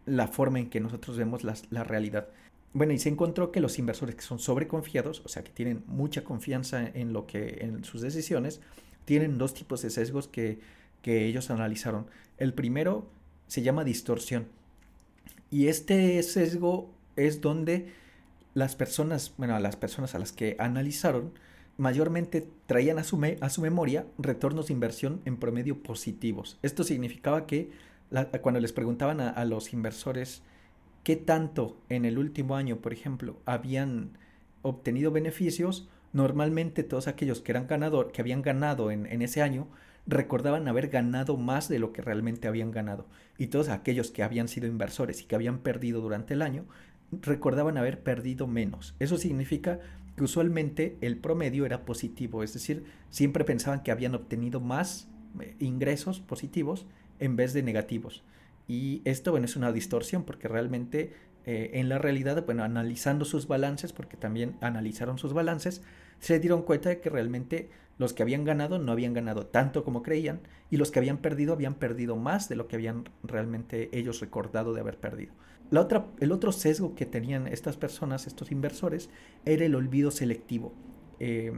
la 0.05 0.27
forma 0.27 0.59
en 0.59 0.69
que 0.69 0.79
nosotros 0.79 1.17
vemos 1.17 1.43
la 1.43 1.83
realidad. 1.83 2.29
Bueno, 2.73 2.93
y 2.93 2.99
se 2.99 3.09
encontró 3.09 3.51
que 3.51 3.59
los 3.59 3.79
inversores 3.79 4.15
que 4.15 4.21
son 4.21 4.39
sobreconfiados, 4.39 5.21
o 5.25 5.29
sea, 5.29 5.43
que 5.43 5.51
tienen 5.51 5.83
mucha 5.87 6.23
confianza 6.23 6.85
en 6.85 7.13
lo 7.13 7.25
que 7.25 7.59
en 7.61 7.83
sus 7.83 8.01
decisiones, 8.01 8.61
tienen 9.05 9.37
dos 9.37 9.53
tipos 9.53 9.81
de 9.81 9.89
sesgos 9.89 10.27
que, 10.27 10.59
que 11.01 11.25
ellos 11.25 11.49
analizaron. 11.49 12.07
El 12.37 12.53
primero 12.53 13.07
se 13.47 13.61
llama 13.61 13.83
distorsión. 13.83 14.47
Y 15.49 15.69
este 15.69 16.21
sesgo 16.21 16.93
es 17.17 17.41
donde 17.41 17.91
las 18.53 18.75
personas, 18.75 19.33
bueno, 19.37 19.55
a 19.55 19.59
las 19.59 19.75
personas 19.75 20.15
a 20.15 20.19
las 20.19 20.31
que 20.31 20.55
analizaron, 20.59 21.33
mayormente 21.77 22.47
traían 22.65 22.97
a 22.99 23.03
su, 23.03 23.21
a 23.39 23.49
su 23.49 23.61
memoria 23.61 24.05
retornos 24.17 24.67
de 24.67 24.73
inversión 24.73 25.21
en 25.25 25.37
promedio 25.37 25.81
positivos. 25.83 26.57
Esto 26.63 26.83
significaba 26.83 27.45
que 27.45 27.69
cuando 28.41 28.59
les 28.59 28.73
preguntaban 28.73 29.21
a, 29.21 29.45
los 29.45 29.73
inversores 29.73 30.41
qué 31.03 31.15
tanto 31.15 31.77
en 31.89 32.05
el 32.05 32.17
último 32.17 32.55
año, 32.55 32.77
por 32.77 32.93
ejemplo, 32.93 33.37
habían 33.45 34.17
obtenido 34.61 35.11
beneficios, 35.11 35.87
normalmente 36.13 36.83
todos 36.83 37.07
aquellos 37.07 37.41
que, 37.41 37.51
eran 37.51 37.67
ganador, 37.67 38.11
que 38.11 38.21
habían 38.21 38.41
ganado 38.41 38.91
en, 38.91 39.05
en 39.05 39.21
ese 39.21 39.41
año 39.41 39.67
recordaban 40.07 40.67
haber 40.67 40.87
ganado 40.87 41.35
más 41.37 41.67
de 41.67 41.79
lo 41.79 41.91
que 41.91 42.01
realmente 42.01 42.47
habían 42.47 42.71
ganado. 42.71 43.05
Y 43.37 43.47
todos 43.47 43.69
aquellos 43.69 44.09
que 44.09 44.23
habían 44.23 44.47
sido 44.47 44.67
inversores 44.67 45.21
y 45.21 45.25
que 45.25 45.35
habían 45.35 45.59
perdido 45.59 46.01
durante 46.01 46.33
el 46.33 46.41
año 46.41 46.65
recordaban 47.11 47.77
haber 47.77 48.03
perdido 48.03 48.47
menos. 48.47 48.95
Eso 48.99 49.17
significa 49.17 49.79
que 50.15 50.23
usualmente 50.23 50.97
el 51.01 51.17
promedio 51.17 51.65
era 51.65 51.85
positivo, 51.85 52.43
es 52.43 52.53
decir, 52.53 52.85
siempre 53.09 53.45
pensaban 53.45 53.83
que 53.83 53.91
habían 53.91 54.15
obtenido 54.15 54.59
más 54.59 55.07
eh, 55.39 55.55
ingresos 55.59 56.19
positivos 56.19 56.85
en 57.19 57.35
vez 57.35 57.53
de 57.53 57.63
negativos. 57.63 58.23
Y 58.67 59.01
esto, 59.05 59.31
bueno, 59.31 59.45
es 59.45 59.55
una 59.55 59.71
distorsión 59.71 60.23
porque 60.23 60.47
realmente 60.47 61.13
eh, 61.45 61.79
en 61.79 61.87
la 61.87 61.97
realidad, 61.97 62.43
bueno, 62.45 62.63
analizando 62.63 63.23
sus 63.23 63.47
balances, 63.47 63.93
porque 63.93 64.17
también 64.17 64.57
analizaron 64.59 65.17
sus 65.17 65.33
balances, 65.33 65.81
se 66.19 66.39
dieron 66.39 66.63
cuenta 66.63 66.89
de 66.89 66.99
que 66.99 67.09
realmente 67.09 67.69
los 67.97 68.13
que 68.13 68.23
habían 68.23 68.43
ganado 68.43 68.79
no 68.79 68.91
habían 68.91 69.13
ganado 69.13 69.45
tanto 69.45 69.83
como 69.83 70.03
creían 70.03 70.41
y 70.69 70.77
los 70.77 70.91
que 70.91 70.99
habían 70.99 71.17
perdido 71.17 71.53
habían 71.53 71.75
perdido 71.75 72.15
más 72.15 72.49
de 72.49 72.55
lo 72.55 72.67
que 72.67 72.75
habían 72.75 73.09
realmente 73.23 73.89
ellos 73.97 74.19
recordado 74.19 74.73
de 74.73 74.81
haber 74.81 74.97
perdido. 74.97 75.33
La 75.69 75.81
otra, 75.81 76.07
el 76.19 76.31
otro 76.31 76.51
sesgo 76.51 76.95
que 76.95 77.05
tenían 77.05 77.47
estas 77.47 77.77
personas, 77.77 78.27
estos 78.27 78.51
inversores, 78.51 79.09
era 79.45 79.65
el 79.65 79.75
olvido 79.75 80.11
selectivo. 80.11 80.73
Eh, 81.19 81.51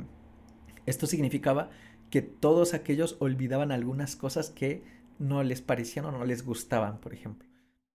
esto 0.85 1.05
significaba 1.05 1.69
que 2.09 2.21
todos 2.21 2.73
aquellos 2.73 3.17
olvidaban 3.19 3.71
algunas 3.71 4.15
cosas 4.15 4.49
que 4.49 4.83
no 5.19 5.43
les 5.43 5.61
parecían 5.61 6.05
o 6.05 6.11
no 6.11 6.25
les 6.25 6.43
gustaban, 6.43 6.99
por 6.99 7.13
ejemplo. 7.13 7.47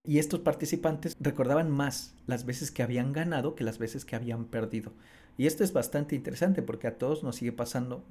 Y 0.03 0.19
estos 0.19 0.39
participantes 0.39 1.17
recordaban 1.19 1.71
más 1.71 2.15
las 2.27 2.45
veces 2.45 2.71
que 2.71 2.83
habían 2.83 3.11
ganado 3.11 3.55
que 3.55 3.63
las 3.63 3.79
veces 3.79 4.05
que 4.05 4.15
habían 4.15 4.45
perdido. 4.45 4.93
Y 5.37 5.47
esto 5.47 5.63
es 5.63 5.73
bastante 5.73 6.15
interesante 6.15 6.61
porque 6.61 6.87
a 6.87 6.97
todos 6.97 7.23
nos 7.23 7.37
sigue 7.37 7.51
pasando. 7.51 8.05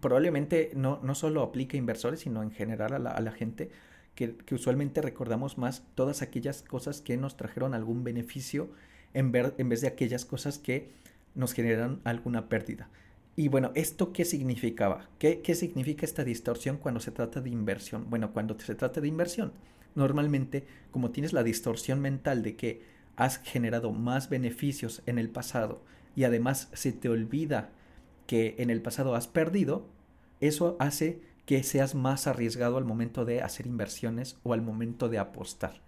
Probablemente 0.00 0.70
no, 0.76 1.00
no 1.02 1.14
solo 1.14 1.42
aplica 1.42 1.76
a 1.76 1.78
inversores, 1.78 2.20
sino 2.20 2.42
en 2.42 2.50
general 2.50 2.92
a 2.92 2.98
la, 2.98 3.10
a 3.10 3.20
la 3.20 3.32
gente, 3.32 3.70
que, 4.14 4.36
usualmente 4.52 5.02
recordamos 5.02 5.58
más 5.58 5.82
todas 5.94 6.22
aquellas 6.22 6.62
cosas 6.62 7.00
que 7.00 7.16
nos 7.16 7.36
trajeron 7.36 7.74
algún 7.74 8.04
beneficio 8.04 8.70
en, 9.12 9.32
en 9.34 9.68
vez 9.68 9.80
de 9.80 9.88
aquellas 9.88 10.24
cosas 10.24 10.58
que 10.58 10.90
nos 11.34 11.52
generan 11.52 12.00
alguna 12.04 12.48
pérdida. 12.48 12.88
Y 13.36 13.48
bueno, 13.48 13.72
¿esto 13.74 14.12
qué 14.12 14.24
significaba? 14.24 15.08
¿Qué, 15.18 15.40
¿Qué 15.40 15.54
significa 15.54 16.06
esta 16.06 16.22
distorsión 16.22 16.76
cuando 16.76 17.00
se 17.00 17.10
trata 17.10 17.40
de 17.40 17.50
inversión? 17.50 18.08
Bueno, 18.08 18.32
cuando 18.32 18.58
se 18.58 18.76
trata 18.76 19.00
de 19.00 19.08
inversión, 19.08 19.52
normalmente 19.94 20.64
como 20.90 21.10
tienes 21.10 21.32
la 21.32 21.42
distorsión 21.42 22.00
mental 22.00 22.42
de 22.42 22.56
que 22.56 22.82
has 23.16 23.38
generado 23.38 23.92
más 23.92 24.28
beneficios 24.28 25.02
en 25.06 25.18
el 25.18 25.30
pasado 25.30 25.82
y 26.16 26.24
además 26.24 26.68
se 26.72 26.92
te 26.92 27.08
olvida 27.08 27.70
que 28.26 28.54
en 28.58 28.70
el 28.70 28.82
pasado 28.82 29.14
has 29.14 29.26
perdido, 29.26 29.86
eso 30.40 30.76
hace 30.78 31.20
que 31.46 31.62
seas 31.62 31.94
más 31.94 32.26
arriesgado 32.26 32.76
al 32.76 32.84
momento 32.84 33.24
de 33.24 33.42
hacer 33.42 33.66
inversiones 33.66 34.38
o 34.42 34.52
al 34.52 34.62
momento 34.62 35.08
de 35.08 35.18
apostar. 35.18 35.80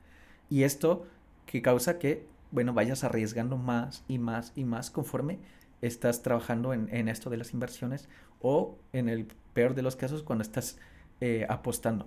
Y 0.50 0.64
esto 0.64 1.06
que 1.46 1.62
causa 1.62 1.98
que, 1.98 2.26
bueno, 2.50 2.74
vayas 2.74 3.04
arriesgando 3.04 3.56
más 3.56 4.04
y 4.08 4.18
más 4.18 4.52
y 4.54 4.64
más 4.64 4.90
conforme 4.90 5.38
estás 5.82 6.22
trabajando 6.22 6.72
en, 6.72 7.08
esto 7.08 7.30
de 7.30 7.36
las 7.36 7.52
inversiones 7.52 8.08
o 8.40 8.78
en 8.92 9.08
el 9.08 9.26
peor 9.52 9.74
de 9.74 9.82
los 9.82 9.96
casos 9.96 10.22
cuando 10.22 10.42
estás 10.42 10.78
eh, 11.20 11.46
apostando. 11.48 12.06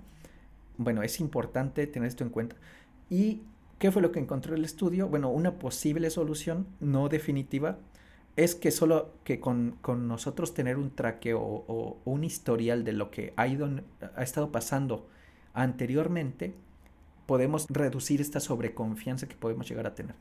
Bueno, 0.78 1.04
es 1.04 1.20
importante 1.20 1.88
tener 1.88 2.08
esto 2.08 2.24
en 2.24 2.30
cuenta. 2.30 2.56
¿Y 3.10 3.42
qué 3.80 3.92
fue 3.92 4.02
lo 4.02 4.12
que 4.12 4.20
encontró 4.20 4.56
el 4.56 4.64
estudio? 4.64 5.08
Bueno, 5.08 5.30
una 5.30 5.60
posible 5.60 6.10
solución 6.10 6.68
no 6.80 7.10
definitiva 7.10 7.78
es 8.44 8.56
que 8.56 8.72
solo 8.72 9.14
que 9.26 9.40
con, 9.40 9.78
nosotros 10.08 10.54
tener 10.54 10.78
un 10.78 10.92
traqueo 10.96 11.42
o, 11.42 12.02
un 12.06 12.24
historial 12.24 12.86
de 12.86 12.94
lo 12.94 13.12
que 13.12 13.34
ha, 13.36 13.48
ido, 13.48 13.70
ha 14.16 14.24
estado 14.24 14.52
pasando 14.52 15.08
anteriormente, 15.54 16.54
podemos 17.26 17.68
reducir 17.70 18.22
esta 18.22 18.40
sobreconfianza 18.40 19.28
que 19.28 19.36
podemos 19.36 19.68
llegar 19.68 19.88
a 19.88 19.96
tener. 19.96 20.16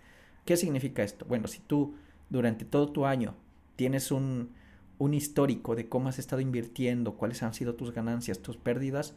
¿Qué 0.45 0.57
significa 0.57 1.05
esto? 1.05 1.27
Bueno, 1.27 1.47
si 1.47 1.61
tú 1.61 1.95
durante 2.29 2.65
todo 2.65 2.91
tu 2.91 3.07
año 3.07 3.35
tienes 3.77 4.11
un, 4.11 4.51
un 4.99 5.15
histórico 5.15 5.77
de 5.77 5.89
cómo 5.89 6.09
has 6.09 6.19
estado 6.19 6.41
invirtiendo, 6.41 7.15
cuáles 7.15 7.43
han 7.45 7.55
sido 7.55 7.77
tus 7.77 7.93
ganancias, 7.93 8.41
tus 8.41 8.57
pérdidas, 8.57 9.15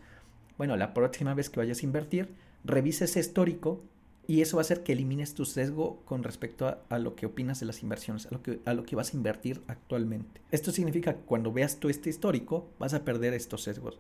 bueno, 0.58 0.78
la 0.78 0.94
próxima 0.94 1.34
vez 1.34 1.50
que 1.50 1.60
vayas 1.60 1.82
a 1.82 1.86
invertir, 1.86 2.36
revisa 2.64 3.06
ese 3.06 3.20
histórico 3.20 3.82
y 4.28 4.42
eso 4.42 4.58
va 4.58 4.62
a 4.62 4.66
hacer 4.66 4.84
que 4.84 4.94
elimines 4.94 5.34
tu 5.34 5.46
sesgo 5.46 6.02
con 6.06 6.24
respecto 6.24 6.82
a, 6.88 7.00
lo 7.00 7.16
que 7.16 7.26
opinas 7.26 7.60
de 7.60 7.66
las 7.66 7.82
inversiones, 7.82 8.28
a 8.28 8.30
lo, 8.32 8.42
que, 8.44 8.60
a 8.66 8.74
lo 8.74 8.84
que 8.84 8.96
vas 8.96 9.14
a 9.14 9.18
invertir 9.18 9.62
actualmente. 9.68 10.42
Esto 10.52 10.72
significa 10.72 11.16
que 11.16 11.22
cuando 11.22 11.52
veas 11.52 11.80
tú 11.80 11.90
este 11.90 12.10
histórico, 12.10 12.70
vas 12.80 12.94
a 12.94 13.04
perder 13.04 13.34
estos 13.34 13.64
sesgos. 13.64 14.00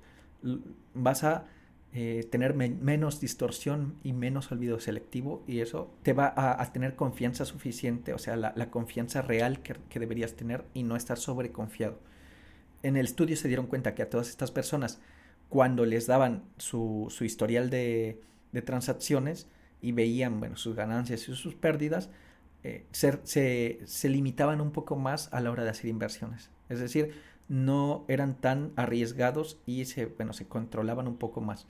Vas 0.93 1.23
a 1.23 1.47
eh, 1.93 2.25
tener 2.29 2.53
menos 2.53 3.19
distorsión 3.19 3.95
y 4.03 4.13
menos 4.13 4.51
olvido 4.51 4.79
selectivo 4.79 5.43
y 5.47 5.59
eso 5.59 5.91
te 6.03 6.13
va 6.13 6.33
a, 6.35 6.71
tener 6.71 6.95
confianza 6.95 7.43
suficiente, 7.43 8.13
o 8.13 8.17
sea, 8.17 8.35
la, 8.37 8.69
confianza 8.69 9.21
real 9.21 9.61
que, 9.61 9.99
deberías 9.99 10.35
tener 10.35 10.63
y 10.73 10.83
no 10.83 10.95
estar 10.95 11.17
sobreconfiado. 11.17 11.99
En 12.83 12.95
el 12.95 13.05
estudio 13.05 13.35
se 13.35 13.47
dieron 13.47 13.67
cuenta 13.67 13.95
que 13.95 14.03
a 14.03 14.09
todas 14.09 14.29
estas 14.29 14.51
personas, 14.51 15.01
cuando 15.49 15.85
les 15.85 16.07
daban 16.07 16.43
su, 16.57 17.07
su 17.09 17.25
historial 17.25 17.69
de 17.69 18.21
transacciones, 18.63 19.49
y 19.81 19.91
veían 19.91 20.39
bueno, 20.39 20.55
sus 20.57 20.75
ganancias 20.75 21.27
y 21.27 21.35
sus 21.35 21.55
pérdidas, 21.55 22.09
eh, 22.63 22.85
se, 22.91 23.79
se, 23.85 24.09
limitaban 24.09 24.61
un 24.61 24.71
poco 24.71 24.95
más 24.95 25.33
a 25.33 25.41
la 25.41 25.51
hora 25.51 25.63
de 25.63 25.71
hacer 25.71 25.87
inversiones. 25.87 26.51
Es 26.69 26.79
decir, 26.79 27.13
no 27.49 28.05
eran 28.07 28.35
tan 28.35 28.71
arriesgados 28.75 29.59
y 29.65 29.85
se, 29.85 30.05
bueno, 30.05 30.33
se 30.33 30.47
controlaban 30.47 31.07
un 31.07 31.17
poco 31.17 31.41
más. 31.41 31.65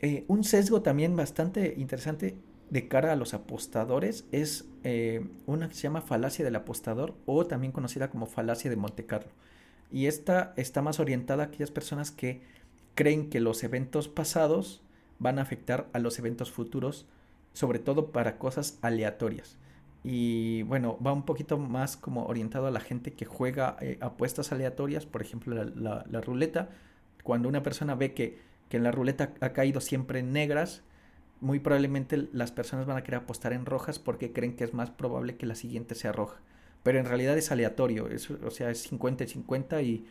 Eh, 0.00 0.24
un 0.28 0.44
sesgo 0.44 0.82
también 0.82 1.16
bastante 1.16 1.74
interesante 1.78 2.36
de 2.70 2.88
cara 2.88 3.12
a 3.12 3.16
los 3.16 3.34
apostadores 3.34 4.26
es 4.32 4.64
eh, 4.82 5.26
una 5.46 5.68
que 5.68 5.74
se 5.74 5.82
llama 5.82 6.00
falacia 6.00 6.44
del 6.44 6.56
apostador 6.56 7.14
o 7.26 7.46
también 7.46 7.72
conocida 7.72 8.10
como 8.10 8.26
falacia 8.26 8.70
de 8.70 8.76
Monte 8.76 9.06
Carlo. 9.06 9.30
Y 9.90 10.06
esta 10.06 10.54
está 10.56 10.82
más 10.82 10.98
orientada 11.00 11.44
a 11.44 11.46
aquellas 11.46 11.70
personas 11.70 12.10
que 12.10 12.40
creen 12.94 13.28
que 13.28 13.40
los 13.40 13.62
eventos 13.62 14.08
pasados 14.08 14.82
van 15.18 15.38
a 15.38 15.42
afectar 15.42 15.88
a 15.92 15.98
los 15.98 16.18
eventos 16.18 16.50
futuros 16.50 17.06
sobre 17.52 17.78
todo 17.78 18.12
para 18.12 18.38
cosas 18.38 18.78
aleatorias. 18.82 19.58
Y 20.04 20.62
bueno, 20.64 20.98
va 21.04 21.12
un 21.12 21.24
poquito 21.24 21.58
más 21.58 21.96
como 21.96 22.26
orientado 22.26 22.66
a 22.66 22.70
la 22.70 22.80
gente 22.80 23.12
que 23.12 23.24
juega 23.24 23.76
eh, 23.80 23.98
apuestas 24.00 24.50
aleatorias, 24.52 25.06
por 25.06 25.22
ejemplo 25.22 25.64
la, 25.64 26.20
ruleta. 26.20 26.70
Cuando 27.22 27.48
una 27.48 27.62
persona 27.62 27.94
ve 27.94 28.14
que, 28.14 28.38
que 28.68 28.78
en 28.78 28.82
la 28.82 28.90
ruleta 28.90 29.32
ha 29.40 29.52
caído 29.52 29.80
siempre 29.80 30.18
en 30.18 30.32
negras, 30.32 30.82
muy 31.40 31.60
probablemente 31.60 32.28
las 32.32 32.52
personas 32.52 32.86
van 32.86 32.96
a 32.96 33.04
querer 33.04 33.20
apostar 33.20 33.52
en 33.52 33.66
rojas 33.66 33.98
porque 33.98 34.32
creen 34.32 34.56
que 34.56 34.64
es 34.64 34.74
más 34.74 34.90
probable 34.90 35.36
que 35.36 35.46
la 35.46 35.54
siguiente 35.54 35.94
sea 35.94 36.12
roja. 36.12 36.40
Pero 36.82 36.98
en 36.98 37.04
realidad 37.04 37.38
es 37.38 37.52
aleatorio, 37.52 38.08
o 38.44 38.50
sea, 38.50 38.70
es 38.70 38.82
50 38.82 39.24
y 39.24 39.28
50 39.28 39.82
y, 39.82 40.06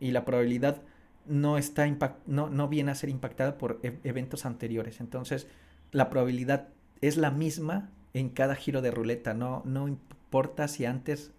y 0.00 0.10
la 0.10 0.24
probabilidad 0.24 0.82
no, 1.26 1.58
está 1.58 1.86
no, 2.26 2.48
no 2.48 2.68
viene 2.68 2.90
a 2.90 2.94
ser 2.96 3.10
impactada 3.10 3.58
por 3.58 3.78
e-, 3.82 3.98
eventos 4.04 4.44
anteriores. 4.44 5.00
Entonces, 5.00 5.46
la 5.92 6.10
probabilidad 6.10 6.68
es 7.00 7.16
la 7.16 7.30
misma 7.30 7.90
en 8.14 8.30
cada 8.30 8.54
giro 8.54 8.82
de 8.82 8.90
ruleta, 8.90 9.34
no, 9.34 9.62
no 9.66 9.88
importa 9.88 10.68
si 10.68 10.84
antes 10.84 11.32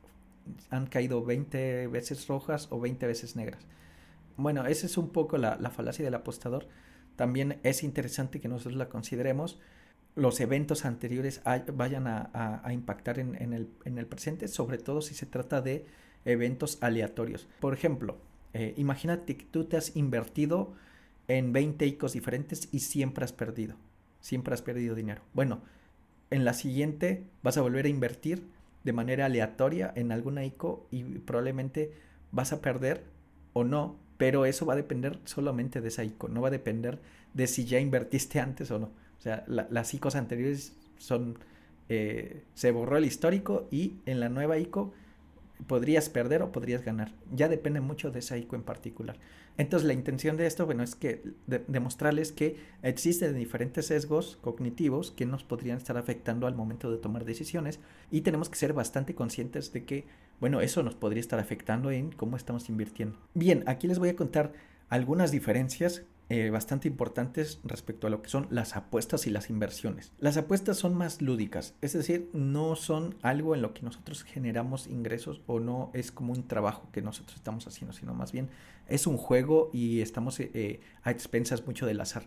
han 0.70 0.88
caído 0.88 1.24
20 1.24 1.88
veces 1.88 2.28
rojas 2.28 2.68
o 2.70 2.80
20 2.80 3.08
veces 3.08 3.36
negras. 3.36 3.66
Bueno, 4.38 4.66
esa 4.66 4.86
es 4.86 4.98
un 4.98 5.10
poco 5.10 5.38
la, 5.38 5.58
falacia 5.72 6.06
del 6.06 6.14
apostador. 6.14 6.68
También 7.16 7.60
es 7.64 7.84
interesante 7.84 8.40
que 8.40 8.48
nosotros 8.48 8.76
la 8.76 8.90
consideremos. 8.90 9.60
Los 10.16 10.40
eventos 10.40 10.86
anteriores 10.86 11.42
vayan 11.74 12.06
a, 12.08 12.62
impactar 12.72 13.20
en, 13.20 13.36
el, 13.54 13.70
en, 13.86 13.98
el, 13.98 14.06
presente, 14.06 14.48
sobre 14.48 14.78
todo 14.78 15.02
si 15.02 15.16
se 15.16 15.26
trata 15.26 15.62
de 15.62 15.86
eventos 16.26 16.78
aleatorios. 16.82 17.48
Por 17.60 17.74
ejemplo, 17.74 18.18
eh, 18.54 18.74
imagínate 18.78 19.38
que 19.38 19.46
tú 19.46 19.66
te 19.66 19.78
has 19.78 19.96
invertido 19.96 20.74
en 21.28 21.52
20 21.54 21.86
ICOs 21.86 22.14
diferentes 22.14 22.70
y 22.72 22.80
siempre 22.80 23.26
has 23.26 23.34
perdido 23.34 23.76
siempre 24.20 24.54
has 24.54 24.62
perdido 24.62 24.96
dinero. 24.96 25.22
Bueno, 25.34 25.62
en 26.30 26.46
la 26.46 26.54
siguiente 26.54 27.24
vas 27.44 27.58
a 27.58 27.62
volver 27.62 27.86
a 27.86 27.90
invertir 27.90 28.44
de 28.84 28.94
manera 28.94 29.26
aleatoria 29.26 29.92
en 29.96 30.12
alguna 30.12 30.46
ICO 30.46 30.88
y 30.92 31.04
probablemente 31.04 31.92
vas 32.32 32.54
a 32.54 32.62
perder 32.62 33.04
o 33.54 33.64
no, 33.64 33.98
pero 34.18 34.46
eso 34.46 34.66
va 34.66 34.74
a 34.74 34.78
depender 34.78 35.20
solamente 35.26 35.82
de 35.82 35.88
esa 35.90 36.04
ICO, 36.04 36.28
no 36.28 36.42
va 36.42 36.50
a 36.50 36.52
depender 36.52 37.00
de 37.34 37.48
si 37.48 37.66
ya 37.66 37.80
invertiste 37.80 38.40
antes 38.40 38.72
o 38.72 38.80
no. 38.80 38.88
O 39.18 39.22
sea, 39.22 39.44
las 39.48 39.94
ICOs 39.94 40.16
anteriores 40.16 40.74
son, 40.98 41.38
eh, 41.90 42.44
se 42.54 42.72
borró 42.72 42.98
el 42.98 43.06
histórico 43.06 43.68
y 43.72 43.96
en 44.06 44.20
la 44.20 44.30
nueva 44.30 44.58
ICO 44.58 44.94
podrías 45.66 46.10
perder 46.10 46.42
o 46.42 46.52
podrías 46.52 46.84
ganar. 46.84 47.14
Ya 47.34 47.50
depende 47.50 47.82
mucho 47.82 48.12
de 48.12 48.20
esa 48.20 48.38
ICO 48.38 48.56
en 48.56 48.64
particular. 48.64 49.18
Entonces 49.58 49.88
la 49.88 49.94
intención 49.94 50.38
de 50.38 50.46
esto, 50.46 50.66
bueno, 50.66 50.84
es 50.84 50.96
que 50.96 51.24
demostrarles 51.68 52.32
que 52.32 52.58
existen 52.84 53.36
diferentes 53.36 53.88
sesgos 53.88 54.38
cognitivos 54.42 55.12
que 55.12 55.26
nos 55.26 55.44
podrían 55.44 55.78
estar 55.78 55.98
afectando 55.98 56.46
al 56.46 56.56
momento 56.56 56.92
de 56.92 56.98
tomar 56.98 57.26
decisiones 57.26 57.80
y 58.12 58.22
tenemos 58.22 58.50
que 58.50 58.58
ser 58.58 58.74
bastante 58.74 59.16
conscientes 59.16 59.74
de 59.74 59.84
que, 59.84 60.06
bueno, 60.40 60.62
eso 60.62 60.84
nos 60.84 60.94
podría 60.94 61.22
estar 61.22 61.40
afectando 61.40 61.90
en 61.90 62.12
cómo 62.12 62.38
estamos 62.38 62.70
invirtiendo. 62.70 63.18
Bien, 63.34 63.64
aquí 63.66 63.88
les 63.88 63.98
voy 63.98 64.10
a 64.10 64.16
contar 64.16 64.54
algunas 64.90 65.32
diferencias 65.32 66.04
eh, 66.30 66.50
bastante 66.50 66.90
importantes 66.90 67.62
respecto 67.64 68.06
a 68.06 68.10
lo 68.10 68.22
que 68.22 68.30
son 68.30 68.48
las 68.50 68.76
apuestas 68.76 69.28
y 69.28 69.30
las 69.30 69.50
inversiones. 69.50 70.12
Las 70.20 70.36
apuestas 70.36 70.78
son 70.78 70.94
más 70.94 71.22
lúdicas, 71.22 71.74
es 71.82 71.94
decir, 71.94 72.30
no 72.34 72.76
son 72.76 73.16
algo 73.22 73.56
en 73.56 73.62
lo 73.62 73.74
que 73.74 73.84
nosotros 73.84 74.24
generamos 74.24 74.88
ingresos 74.88 75.42
o 75.48 75.62
no 75.62 75.90
es 75.94 76.12
como 76.12 76.34
un 76.34 76.48
trabajo 76.48 76.90
que 76.92 77.02
nosotros 77.02 77.38
estamos 77.38 77.66
haciendo, 77.66 77.94
sino 77.94 78.14
más 78.14 78.34
bien 78.34 78.50
es 78.88 79.08
un 79.08 79.16
juego 79.16 79.70
y 79.72 80.02
estamos 80.02 80.40
eh, 80.42 80.52
eh, 80.54 80.82
a 81.04 81.12
expensas 81.12 81.66
mucho 81.66 81.86
del 81.86 82.02
azar. 82.02 82.24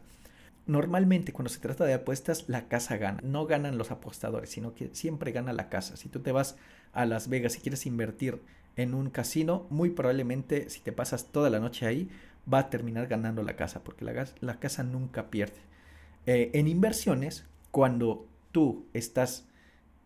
Normalmente 0.67 1.33
cuando 1.33 1.51
se 1.51 1.61
trata 1.61 1.85
de 1.85 1.95
apuestas 1.95 2.49
la 2.49 2.69
casa 2.69 2.97
gana, 2.97 3.21
no 3.23 3.47
ganan 3.47 3.77
los 3.77 3.91
apostadores, 3.91 4.49
sino 4.49 4.75
que 4.75 4.89
siempre 4.95 5.33
gana 5.33 5.53
la 5.53 5.69
casa. 5.69 5.97
Si 5.97 6.09
tú 6.09 6.21
te 6.21 6.33
vas 6.33 6.57
a 6.93 7.05
Las 7.05 7.29
Vegas 7.29 7.57
y 7.57 7.61
quieres 7.61 7.85
invertir 7.87 8.41
en 8.77 8.95
un 8.95 9.11
casino, 9.11 9.67
muy 9.71 9.91
probablemente 9.91 10.71
si 10.71 10.81
te 10.81 10.93
pasas 10.93 11.33
toda 11.33 11.51
la 11.51 11.61
noche 11.61 11.87
ahí, 11.87 12.09
va 12.53 12.59
a 12.61 12.71
terminar 12.71 13.07
ganando 13.07 13.43
la 13.43 13.57
casa, 13.57 13.83
porque 13.85 14.05
la, 14.05 14.27
la 14.41 14.59
casa 14.59 14.83
nunca 14.83 15.31
pierde. 15.31 15.61
Eh, 16.27 16.51
en 16.55 16.69
inversiones, 16.69 17.47
cuando 17.71 18.27
tú 18.53 18.87
estás 18.93 19.49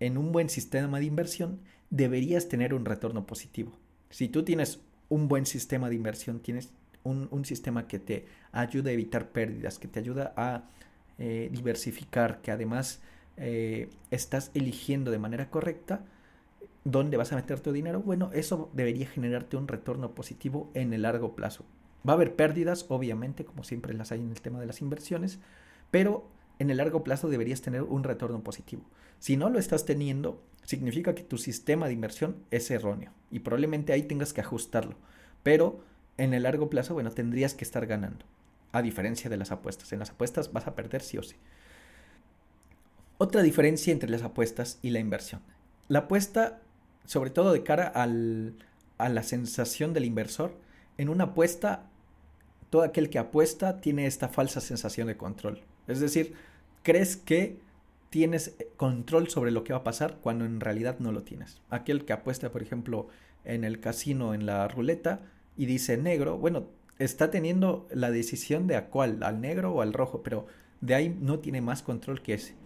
en 0.00 0.18
un 0.18 0.32
buen 0.32 0.48
sistema 0.48 0.98
de 0.98 1.06
inversión, 1.06 1.60
deberías 1.90 2.48
tener 2.48 2.74
un 2.74 2.84
retorno 2.84 3.26
positivo. 3.26 3.72
Si 4.10 4.28
tú 4.28 4.44
tienes 4.44 4.80
un 5.08 5.28
buen 5.28 5.46
sistema 5.46 5.88
de 5.88 5.96
inversión, 5.96 6.40
tienes 6.40 6.70
un, 7.02 7.44
sistema 7.44 7.86
que 7.86 7.98
te 7.98 8.26
ayuda 8.52 8.90
a 8.90 8.92
evitar 8.94 9.28
pérdidas, 9.30 9.78
que 9.78 9.88
te 9.88 10.00
ayuda 10.00 10.32
a 10.36 10.64
eh, 11.18 11.48
diversificar, 11.52 12.40
que 12.40 12.50
además 12.50 13.02
eh, 13.36 13.90
estás 14.10 14.50
eligiendo 14.54 15.10
de 15.10 15.18
manera 15.18 15.50
correcta 15.50 16.04
dónde 16.84 17.16
vas 17.16 17.32
a 17.32 17.36
meter 17.36 17.60
tu 17.60 17.72
dinero, 17.72 18.00
bueno, 18.00 18.30
eso 18.32 18.70
debería 18.74 19.06
generarte 19.06 19.56
un 19.56 19.68
retorno 19.68 20.14
positivo 20.14 20.70
en 20.74 20.92
el 20.92 21.02
largo 21.02 21.34
plazo. 21.34 21.64
Va 22.06 22.12
a 22.12 22.16
haber 22.16 22.36
pérdidas, 22.36 22.86
obviamente, 22.88 23.44
como 23.44 23.64
siempre 23.64 23.94
las 23.94 24.12
hay 24.12 24.20
en 24.20 24.30
el 24.30 24.40
tema 24.40 24.60
de 24.60 24.66
las 24.66 24.80
inversiones, 24.82 25.38
pero 25.90 26.28
en 26.58 26.70
el 26.70 26.76
largo 26.76 27.02
plazo 27.02 27.28
deberías 27.28 27.62
tener 27.62 27.82
un 27.82 28.04
retorno 28.04 28.42
positivo. 28.42 28.82
Si 29.18 29.36
no 29.36 29.48
lo 29.48 29.58
estás 29.58 29.84
teniendo, 29.84 30.42
significa 30.64 31.14
que 31.14 31.22
tu 31.22 31.38
sistema 31.38 31.86
de 31.86 31.94
inversión 31.94 32.36
es 32.50 32.70
erróneo 32.70 33.12
y 33.30 33.40
probablemente 33.40 33.92
ahí 33.92 34.02
tengas 34.02 34.32
que 34.32 34.40
ajustarlo. 34.40 34.96
Pero 35.42 35.82
en 36.18 36.34
el 36.34 36.44
largo 36.44 36.70
plazo, 36.70 36.94
bueno, 36.94 37.10
tendrías 37.10 37.54
que 37.54 37.64
estar 37.64 37.86
ganando. 37.86 38.24
A 38.72 38.82
diferencia 38.82 39.30
de 39.30 39.36
las 39.36 39.52
apuestas. 39.52 39.92
En 39.92 40.00
las 40.00 40.10
apuestas 40.10 40.52
vas 40.52 40.66
a 40.66 40.74
perder 40.74 41.02
sí 41.02 41.16
o 41.18 41.22
sí. 41.22 41.36
Otra 43.18 43.42
diferencia 43.42 43.92
entre 43.92 44.10
las 44.10 44.22
apuestas 44.22 44.78
y 44.82 44.90
la 44.90 44.98
inversión. 44.98 45.40
La 45.88 46.00
apuesta, 46.00 46.60
sobre 47.04 47.30
todo 47.30 47.52
de 47.52 47.62
cara 47.62 47.86
al, 47.86 48.54
a 48.98 49.08
la 49.08 49.22
sensación 49.22 49.92
del 49.92 50.04
inversor, 50.04 50.56
en 50.98 51.08
una 51.08 51.24
apuesta 51.24 51.90
todo 52.74 52.82
aquel 52.82 53.08
que 53.08 53.20
apuesta 53.20 53.80
tiene 53.80 54.04
esta 54.04 54.28
falsa 54.28 54.60
sensación 54.60 55.06
de 55.06 55.16
control. 55.16 55.60
Es 55.86 56.00
decir, 56.00 56.34
crees 56.82 57.16
que 57.16 57.60
tienes 58.10 58.56
control 58.76 59.28
sobre 59.28 59.52
lo 59.52 59.62
que 59.62 59.72
va 59.72 59.78
a 59.78 59.84
pasar 59.84 60.16
cuando 60.20 60.44
en 60.44 60.58
realidad 60.58 60.98
no 60.98 61.12
lo 61.12 61.22
tienes. 61.22 61.60
Aquel 61.70 62.04
que 62.04 62.12
apuesta, 62.12 62.50
por 62.50 62.62
ejemplo, 62.62 63.06
en 63.44 63.62
el 63.62 63.78
casino, 63.78 64.34
en 64.34 64.44
la 64.44 64.66
ruleta, 64.66 65.20
y 65.56 65.66
dice 65.66 65.96
negro, 65.98 66.36
bueno, 66.36 66.66
está 66.98 67.30
teniendo 67.30 67.86
la 67.92 68.10
decisión 68.10 68.66
de 68.66 68.74
a 68.74 68.88
cuál, 68.88 69.22
al 69.22 69.40
negro 69.40 69.72
o 69.72 69.80
al 69.80 69.92
rojo, 69.92 70.24
pero 70.24 70.48
de 70.80 70.96
ahí 70.96 71.16
no 71.20 71.38
tiene 71.38 71.60
más 71.60 71.80
control 71.80 72.22
que 72.22 72.34
ese. 72.34 72.56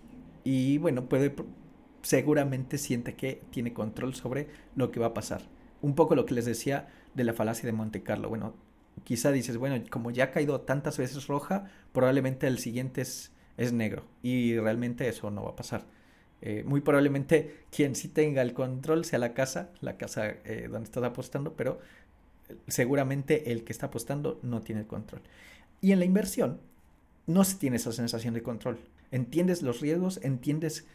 Y 0.43 0.79
bueno, 0.79 1.07
puede, 1.11 1.35
seguramente 2.01 2.79
siente 2.79 3.15
que 3.15 3.43
tiene 3.51 3.75
control 3.75 4.15
sobre 4.15 4.49
lo 4.75 4.91
que 4.91 5.01
va 5.01 5.09
a 5.09 5.15
pasar. 5.15 5.43
Un 5.83 5.95
poco 5.95 6.15
lo 6.15 6.25
que 6.25 6.33
les 6.33 6.47
decía 6.47 6.89
de 7.13 7.25
la 7.25 7.35
falacia 7.35 7.67
de 7.67 7.75
Monte 7.75 8.03
Carlo. 8.03 8.31
Bueno, 8.31 8.55
quizá 9.05 9.33
dices, 9.33 9.57
bueno, 9.57 9.83
como 9.91 10.11
ya 10.11 10.25
ha 10.25 10.31
caído 10.31 10.61
tantas 10.61 10.99
veces 10.99 11.27
roja, 11.27 11.71
probablemente 11.93 12.47
el 12.47 12.59
siguiente 12.59 13.03
es, 13.03 13.33
es 13.57 13.73
negro. 13.73 14.05
Y 14.23 14.59
realmente 14.59 15.09
eso 15.09 15.31
no 15.31 15.45
va 15.45 15.51
a 15.51 15.57
pasar. 15.57 15.85
Eh, 16.41 16.63
muy 16.65 16.81
probablemente 16.81 17.65
quien 17.71 17.97
sí 17.97 18.09
tenga 18.09 18.43
el 18.43 18.55
control 18.55 19.05
sea 19.05 19.19
la 19.19 19.35
casa, 19.35 19.71
la 19.81 19.97
casa 19.97 20.29
eh, 20.29 20.69
donde 20.71 20.85
estás 20.85 21.03
apostando, 21.03 21.55
pero 21.55 21.81
seguramente 22.69 23.51
el 23.51 23.65
que 23.65 23.73
está 23.73 23.87
apostando 23.87 24.39
no 24.43 24.61
tiene 24.61 24.83
el 24.83 24.87
control. 24.87 25.23
Y 25.81 25.93
en 25.93 25.99
la 25.99 26.05
inversión 26.05 26.61
no 27.27 27.45
se 27.45 27.57
tiene 27.57 27.77
esa 27.77 27.93
sensación 27.93 28.35
de 28.35 28.43
control. 28.43 28.79
Entiendes 29.11 29.63
los 29.63 29.81
riesgos, 29.81 30.21
entiendes 30.23 30.87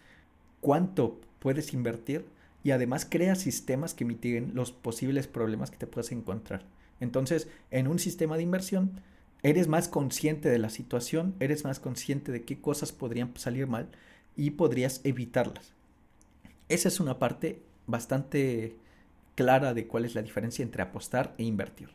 cuánto 0.62 1.20
puedes 1.40 1.74
invertir 1.74 2.26
y 2.64 2.72
además 2.72 3.06
creas 3.10 3.40
sistemas 3.40 3.94
que 3.94 4.06
mitiguen 4.06 4.52
los 4.56 4.72
posibles 4.72 5.28
problemas 5.28 5.72
que 5.72 5.78
te 5.78 5.88
puedas 5.88 6.12
encontrar. 6.12 6.64
Entonces, 7.00 7.48
en 7.72 7.88
un 7.88 8.00
sistema 8.00 8.38
de 8.38 8.44
inversión, 8.44 9.02
eres 9.44 9.68
más 9.68 9.88
consciente 9.88 10.50
de 10.50 10.60
la 10.60 10.70
situación, 10.70 11.36
eres 11.40 11.64
más 11.64 11.80
consciente 11.80 12.32
de 12.32 12.44
qué 12.44 12.60
cosas 12.60 12.92
podrían 12.92 13.36
salir 13.36 13.68
mal 13.68 13.90
y 14.36 14.52
podrías 14.52 15.02
evitarlas. 15.04 15.74
Esa 16.70 16.88
es 16.88 17.00
una 17.00 17.20
parte 17.20 17.62
bastante 17.88 18.76
clara 19.36 19.74
de 19.74 19.88
cuál 19.88 20.06
es 20.06 20.16
la 20.16 20.22
diferencia 20.22 20.64
entre 20.64 20.82
apostar 20.82 21.34
e 21.38 21.44
invertir. 21.44 21.90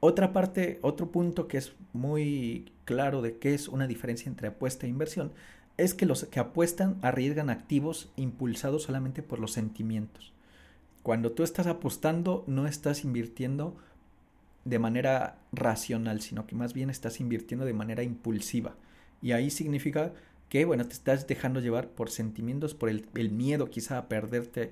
Otra 0.00 0.32
parte, 0.32 0.78
otro 0.82 1.10
punto 1.10 1.46
que 1.46 1.58
es 1.58 1.72
muy 1.92 2.72
claro 2.84 3.22
de 3.22 3.38
qué 3.38 3.54
es 3.54 3.68
una 3.68 3.86
diferencia 3.86 4.28
entre 4.28 4.48
apuesta 4.48 4.86
e 4.86 4.90
inversión, 4.90 5.32
es 5.76 5.94
que 5.94 6.06
los 6.06 6.24
que 6.24 6.40
apuestan 6.40 6.98
arriesgan 7.02 7.50
activos 7.50 8.10
impulsados 8.16 8.82
solamente 8.82 9.22
por 9.22 9.38
los 9.38 9.52
sentimientos. 9.52 10.32
Cuando 11.02 11.32
tú 11.32 11.42
estás 11.42 11.66
apostando, 11.66 12.44
no 12.46 12.66
estás 12.66 13.04
invirtiendo 13.04 13.76
de 14.64 14.78
manera 14.78 15.38
racional, 15.52 16.20
sino 16.20 16.46
que 16.46 16.54
más 16.54 16.72
bien 16.72 16.90
estás 16.90 17.20
invirtiendo 17.20 17.64
de 17.64 17.72
manera 17.72 18.02
impulsiva. 18.02 18.76
Y 19.20 19.32
ahí 19.32 19.50
significa 19.50 20.12
que, 20.48 20.64
bueno, 20.64 20.86
te 20.86 20.92
estás 20.92 21.26
dejando 21.26 21.60
llevar 21.60 21.88
por 21.88 22.10
sentimientos, 22.10 22.74
por 22.74 22.88
el, 22.90 23.30
miedo 23.30 23.70
quizá 23.70 23.98
a 23.98 24.08
perderte 24.08 24.70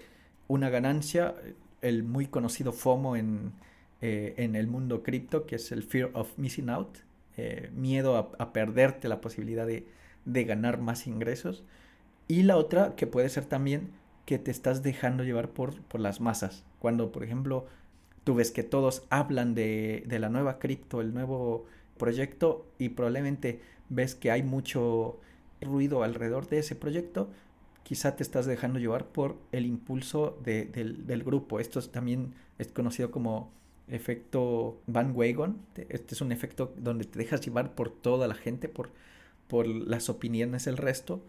una 0.48 0.68
ganancia, 0.68 1.35
el 1.81 2.03
muy 2.03 2.26
conocido 2.26 2.72
FOMO 2.72 3.16
en, 3.16 3.53
eh, 4.00 4.35
en 4.37 4.57
el 4.57 4.66
mundo 4.66 5.03
cripto, 5.03 5.46
que 5.46 5.57
es 5.57 5.72
el 5.72 5.83
Fear 5.83 6.11
of 6.14 6.37
Missing 6.37 6.70
Out, 6.70 6.98
eh, 7.37 7.70
miedo 7.74 8.16
a, 8.16 8.53
perderte 8.53 9.09
la 9.09 9.20
posibilidad 9.20 9.66
de, 9.66 9.87
de 10.24 10.44
ganar 10.44 10.81
más 10.81 11.07
ingresos. 11.07 11.64
Y 12.29 12.42
la 12.42 12.57
otra 12.57 12.94
que 12.96 13.07
puede 13.07 13.29
ser 13.29 13.46
también 13.46 13.90
que 14.26 14.38
te 14.38 14.50
estás 14.50 14.83
dejando 14.83 15.24
llevar 15.24 15.50
por, 15.50 15.81
por 15.83 16.00
las 16.00 16.20
masas. 16.20 16.64
Cuando, 16.79 17.11
por 17.11 17.24
ejemplo, 17.24 17.66
Tú 18.24 18.35
ves 18.35 18.50
que 18.50 18.62
todos 18.62 19.04
hablan 19.11 19.54
de, 19.54 20.04
la 20.09 20.28
nueva 20.28 20.59
cripto, 20.59 21.00
el 21.00 21.14
nuevo 21.14 21.66
proyecto 21.96 22.66
y 22.78 22.90
probablemente 22.90 23.61
ves 23.88 24.14
que 24.14 24.30
hay 24.30 24.42
mucho 24.42 25.20
ruido 25.61 26.02
alrededor 26.02 26.48
de 26.48 26.59
ese 26.59 26.74
proyecto, 26.74 27.30
quizá 27.83 28.16
te 28.16 28.22
estás 28.22 28.46
dejando 28.46 28.78
llevar 28.78 29.06
por 29.06 29.37
el 29.52 29.66
impulso 29.66 30.38
del, 30.44 31.06
del, 31.06 31.24
grupo. 31.24 31.61
Esto 31.61 31.83
también 31.83 32.35
es 32.59 32.68
conocido 32.68 33.11
como 33.11 33.50
efecto 33.88 34.80
Van 34.87 35.12
Wagon. 35.14 35.59
Este 35.88 36.14
es 36.14 36.20
un 36.20 36.33
efecto 36.33 36.72
donde 36.76 37.04
te 37.04 37.18
dejas 37.18 37.40
llevar 37.40 37.74
por 37.74 37.90
toda 37.90 38.28
la 38.28 38.35
gente, 38.35 38.68
por, 38.68 38.90
por 39.48 39.66
las 39.66 40.09
opiniones 40.09 40.66
del 40.66 40.76
resto. 40.76 41.20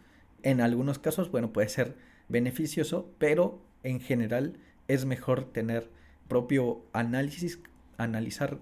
En 0.44 0.62
algunos 0.62 1.00
casos, 1.00 1.32
bueno, 1.32 1.52
puede 1.52 1.70
ser 1.70 1.96
beneficioso, 2.30 3.10
pero 3.18 3.60
en 3.84 4.00
general 4.00 4.54
es 4.88 5.06
mejor 5.06 5.46
tener 5.46 5.90
propio 6.32 6.82
análisis, 6.94 7.60
analizar 7.98 8.58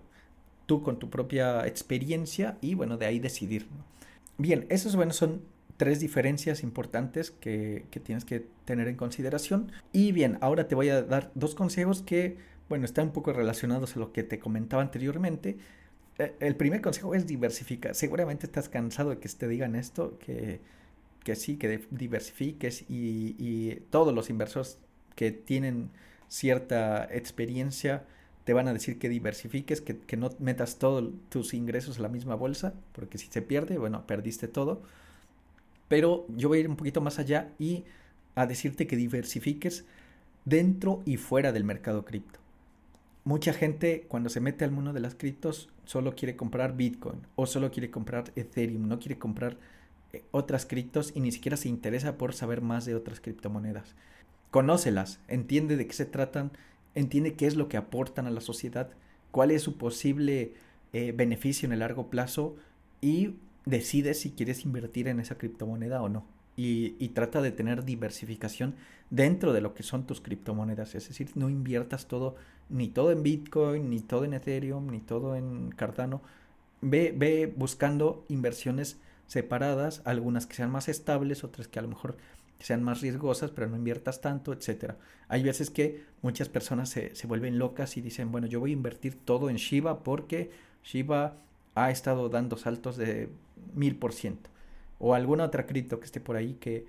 tú 0.65 0.81
con 0.81 0.97
tu 0.97 1.11
propia 1.11 1.67
experiencia 1.67 2.57
y 2.61 2.73
bueno, 2.73 2.97
de 2.97 3.05
ahí 3.05 3.19
decidir. 3.19 3.67
Bien, 4.39 4.65
esos 4.69 4.95
bueno, 4.95 5.13
son 5.13 5.43
tres 5.77 5.99
diferencias 5.99 6.63
importantes 6.63 7.29
que, 7.29 7.85
tienes 8.03 8.25
que 8.25 8.47
tener 8.65 8.87
en 8.87 8.95
consideración. 8.95 9.71
Y 9.93 10.13
bien, 10.13 10.39
ahora 10.41 10.67
te 10.67 10.73
voy 10.73 10.89
a 10.89 11.03
dar 11.03 11.31
dos 11.35 11.53
consejos 11.53 12.01
que, 12.01 12.37
bueno, 12.69 12.85
están 12.85 13.09
un 13.09 13.13
poco 13.13 13.33
relacionados 13.33 13.95
a 13.95 13.99
lo 13.99 14.13
que 14.13 14.23
te 14.23 14.39
comentaba 14.39 14.81
anteriormente. 14.81 15.59
E, 16.17 16.33
el 16.39 16.55
primer 16.55 16.81
consejo 16.81 17.13
es 17.13 17.27
diversificar. 17.27 17.93
Seguramente 17.93 18.47
estás 18.47 18.67
cansado 18.67 19.11
de 19.11 19.19
que 19.19 19.29
te 19.29 19.47
digan 19.47 19.75
esto, 19.75 20.17
que, 20.17 20.59
que 21.23 21.35
sí, 21.35 21.57
que 21.57 21.85
diversifiques 21.91 22.81
y, 22.89 23.35
y 23.37 23.75
todos 23.91 24.11
los 24.11 24.31
inversores 24.31 24.79
que 25.13 25.29
tienen 25.31 25.91
cierta 26.29 27.03
experiencia 27.11 28.05
te 28.45 28.53
van 28.53 28.67
a 28.67 28.73
decir 28.73 28.97
que 28.97 29.09
diversifiques, 29.09 29.81
que, 29.81 29.99
que 29.99 30.17
no 30.17 30.29
metas 30.39 30.79
todos 30.79 31.11
tus 31.29 31.53
ingresos 31.53 31.97
en 31.97 32.03
la 32.03 32.09
misma 32.09 32.35
bolsa, 32.35 32.73
porque 32.93 33.17
si 33.17 33.27
se 33.27 33.41
pierde, 33.41 33.77
bueno, 33.77 34.07
perdiste 34.07 34.47
todo. 34.47 34.81
Pero 35.87 36.25
yo 36.29 36.47
voy 36.47 36.59
a 36.59 36.61
ir 36.61 36.69
un 36.69 36.77
poquito 36.77 37.01
más 37.01 37.19
allá 37.19 37.51
y 37.59 37.83
a 38.35 38.45
decirte 38.45 38.87
que 38.87 38.95
diversifiques 38.95 39.85
dentro 40.45 41.01
y 41.05 41.17
fuera 41.17 41.51
del 41.51 41.63
mercado 41.63 42.05
cripto. 42.05 42.39
Mucha 43.23 43.53
gente 43.53 44.05
cuando 44.07 44.29
se 44.29 44.39
mete 44.39 44.63
al 44.63 44.71
mundo 44.71 44.93
de 44.93 45.01
las 45.01 45.13
criptos 45.13 45.69
solo 45.85 46.15
quiere 46.15 46.35
comprar 46.35 46.75
Bitcoin 46.75 47.19
o 47.35 47.45
solo 47.45 47.69
quiere 47.69 47.91
comprar 47.91 48.31
Ethereum, 48.35 48.87
no 48.87 48.99
quiere 48.99 49.19
comprar 49.19 49.57
eh, 50.13 50.23
otras 50.31 50.65
criptos 50.65 51.11
y 51.13 51.19
ni 51.19 51.31
siquiera 51.31 51.57
se 51.57 51.69
interesa 51.69 52.17
por 52.17 52.33
saber 52.33 52.61
más 52.61 52.85
de 52.85 52.95
otras 52.95 53.19
criptomonedas. 53.19 53.95
Conócelas, 54.51 55.19
entiende 55.27 55.77
de 55.77 55.85
qué 55.85 55.93
se 55.93 56.05
tratan, 56.05 56.51
entiende 56.95 57.33
qué 57.33 57.45
es 57.45 57.55
lo 57.55 57.69
que 57.69 57.77
aportan 57.77 58.25
a 58.25 58.31
la 58.31 58.41
sociedad, 58.41 58.89
cuál 59.31 59.51
es 59.51 59.61
su 59.61 59.77
posible 59.77 60.53
eh, 60.91 61.11
beneficio 61.11 61.67
en 61.67 61.73
el 61.73 61.79
largo 61.79 62.09
plazo 62.09 62.55
y 62.99 63.35
decide 63.65 64.15
si 64.15 64.31
quieres 64.31 64.65
invertir 64.65 65.07
en 65.07 65.19
esa 65.19 65.37
criptomoneda 65.37 66.01
o 66.01 66.09
no. 66.09 66.25
Y, 66.57 66.95
y, 66.99 67.09
trata 67.09 67.41
de 67.41 67.51
tener 67.51 67.85
diversificación 67.85 68.75
dentro 69.09 69.53
de 69.53 69.61
lo 69.61 69.73
que 69.73 69.83
son 69.83 70.05
tus 70.05 70.19
criptomonedas. 70.19 70.93
Es 70.93 71.07
decir, 71.07 71.29
no 71.35 71.49
inviertas 71.49 72.07
todo, 72.07 72.35
ni 72.67 72.89
todo 72.89 73.11
en 73.11 73.23
Bitcoin, 73.23 73.89
ni 73.89 74.01
todo 74.01 74.25
en 74.25 74.33
Ethereum, 74.33 74.87
ni 74.87 74.99
todo 74.99 75.37
en 75.37 75.69
Cardano. 75.69 76.21
Ve, 76.81 77.13
ve 77.15 77.53
buscando 77.55 78.25
inversiones 78.27 78.97
separadas, 79.27 80.01
algunas 80.03 80.47
que 80.47 80.55
sean 80.55 80.71
más 80.71 80.89
estables, 80.89 81.45
otras 81.45 81.69
que 81.69 81.79
a 81.79 81.83
lo 81.83 81.87
mejor 81.87 82.17
sean 82.59 82.83
más 82.83 83.01
riesgosas, 83.01 83.51
pero 83.51 83.67
no 83.67 83.77
inviertas 83.77 84.21
tanto, 84.21 84.53
etcétera. 84.53 84.97
Hay 85.27 85.43
veces 85.43 85.69
que 85.69 86.03
muchas 86.21 86.49
personas 86.49 86.89
se, 86.89 87.15
se, 87.15 87.27
vuelven 87.27 87.57
locas 87.57 87.97
y 87.97 88.01
dicen, 88.01 88.31
bueno, 88.31 88.47
yo 88.47 88.59
voy 88.59 88.71
a 88.71 88.73
invertir 88.73 89.15
todo 89.15 89.49
en 89.49 89.55
Shiba 89.55 90.03
porque 90.03 90.51
Shiba 90.83 91.37
ha 91.75 91.91
estado 91.91 92.29
dando 92.29 92.57
saltos 92.57 92.97
de 92.97 93.29
mil 93.73 93.95
por 93.95 94.13
ciento. 94.13 94.49
O 94.99 95.13
alguna 95.13 95.45
otra 95.45 95.65
cripto 95.65 95.99
que 95.99 96.05
esté 96.05 96.19
por 96.19 96.35
ahí 96.35 96.55
que, 96.55 96.85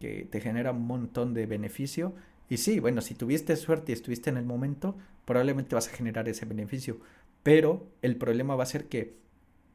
que 0.00 0.26
te 0.30 0.40
genera 0.40 0.72
un 0.72 0.86
montón 0.86 1.34
de 1.34 1.46
beneficio. 1.46 2.14
Y 2.48 2.56
sí, 2.56 2.80
bueno, 2.80 3.00
si 3.00 3.14
tuviste 3.14 3.54
suerte 3.56 3.92
y 3.92 3.94
estuviste 3.94 4.30
en 4.30 4.36
el 4.36 4.44
momento, 4.44 4.96
probablemente 5.24 5.74
vas 5.74 5.88
a 5.88 5.92
generar 5.92 6.28
ese 6.28 6.44
beneficio. 6.44 6.98
Pero 7.42 7.86
el 8.02 8.16
problema 8.16 8.56
va 8.56 8.64
a 8.64 8.66
ser 8.66 8.88
que 8.88 9.16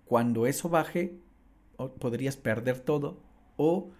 cuando 0.06 0.48
eso 0.48 0.70
baje, 0.70 1.16
podrías 2.00 2.38
perder 2.38 2.80
todo 2.80 3.20
o 3.56 3.92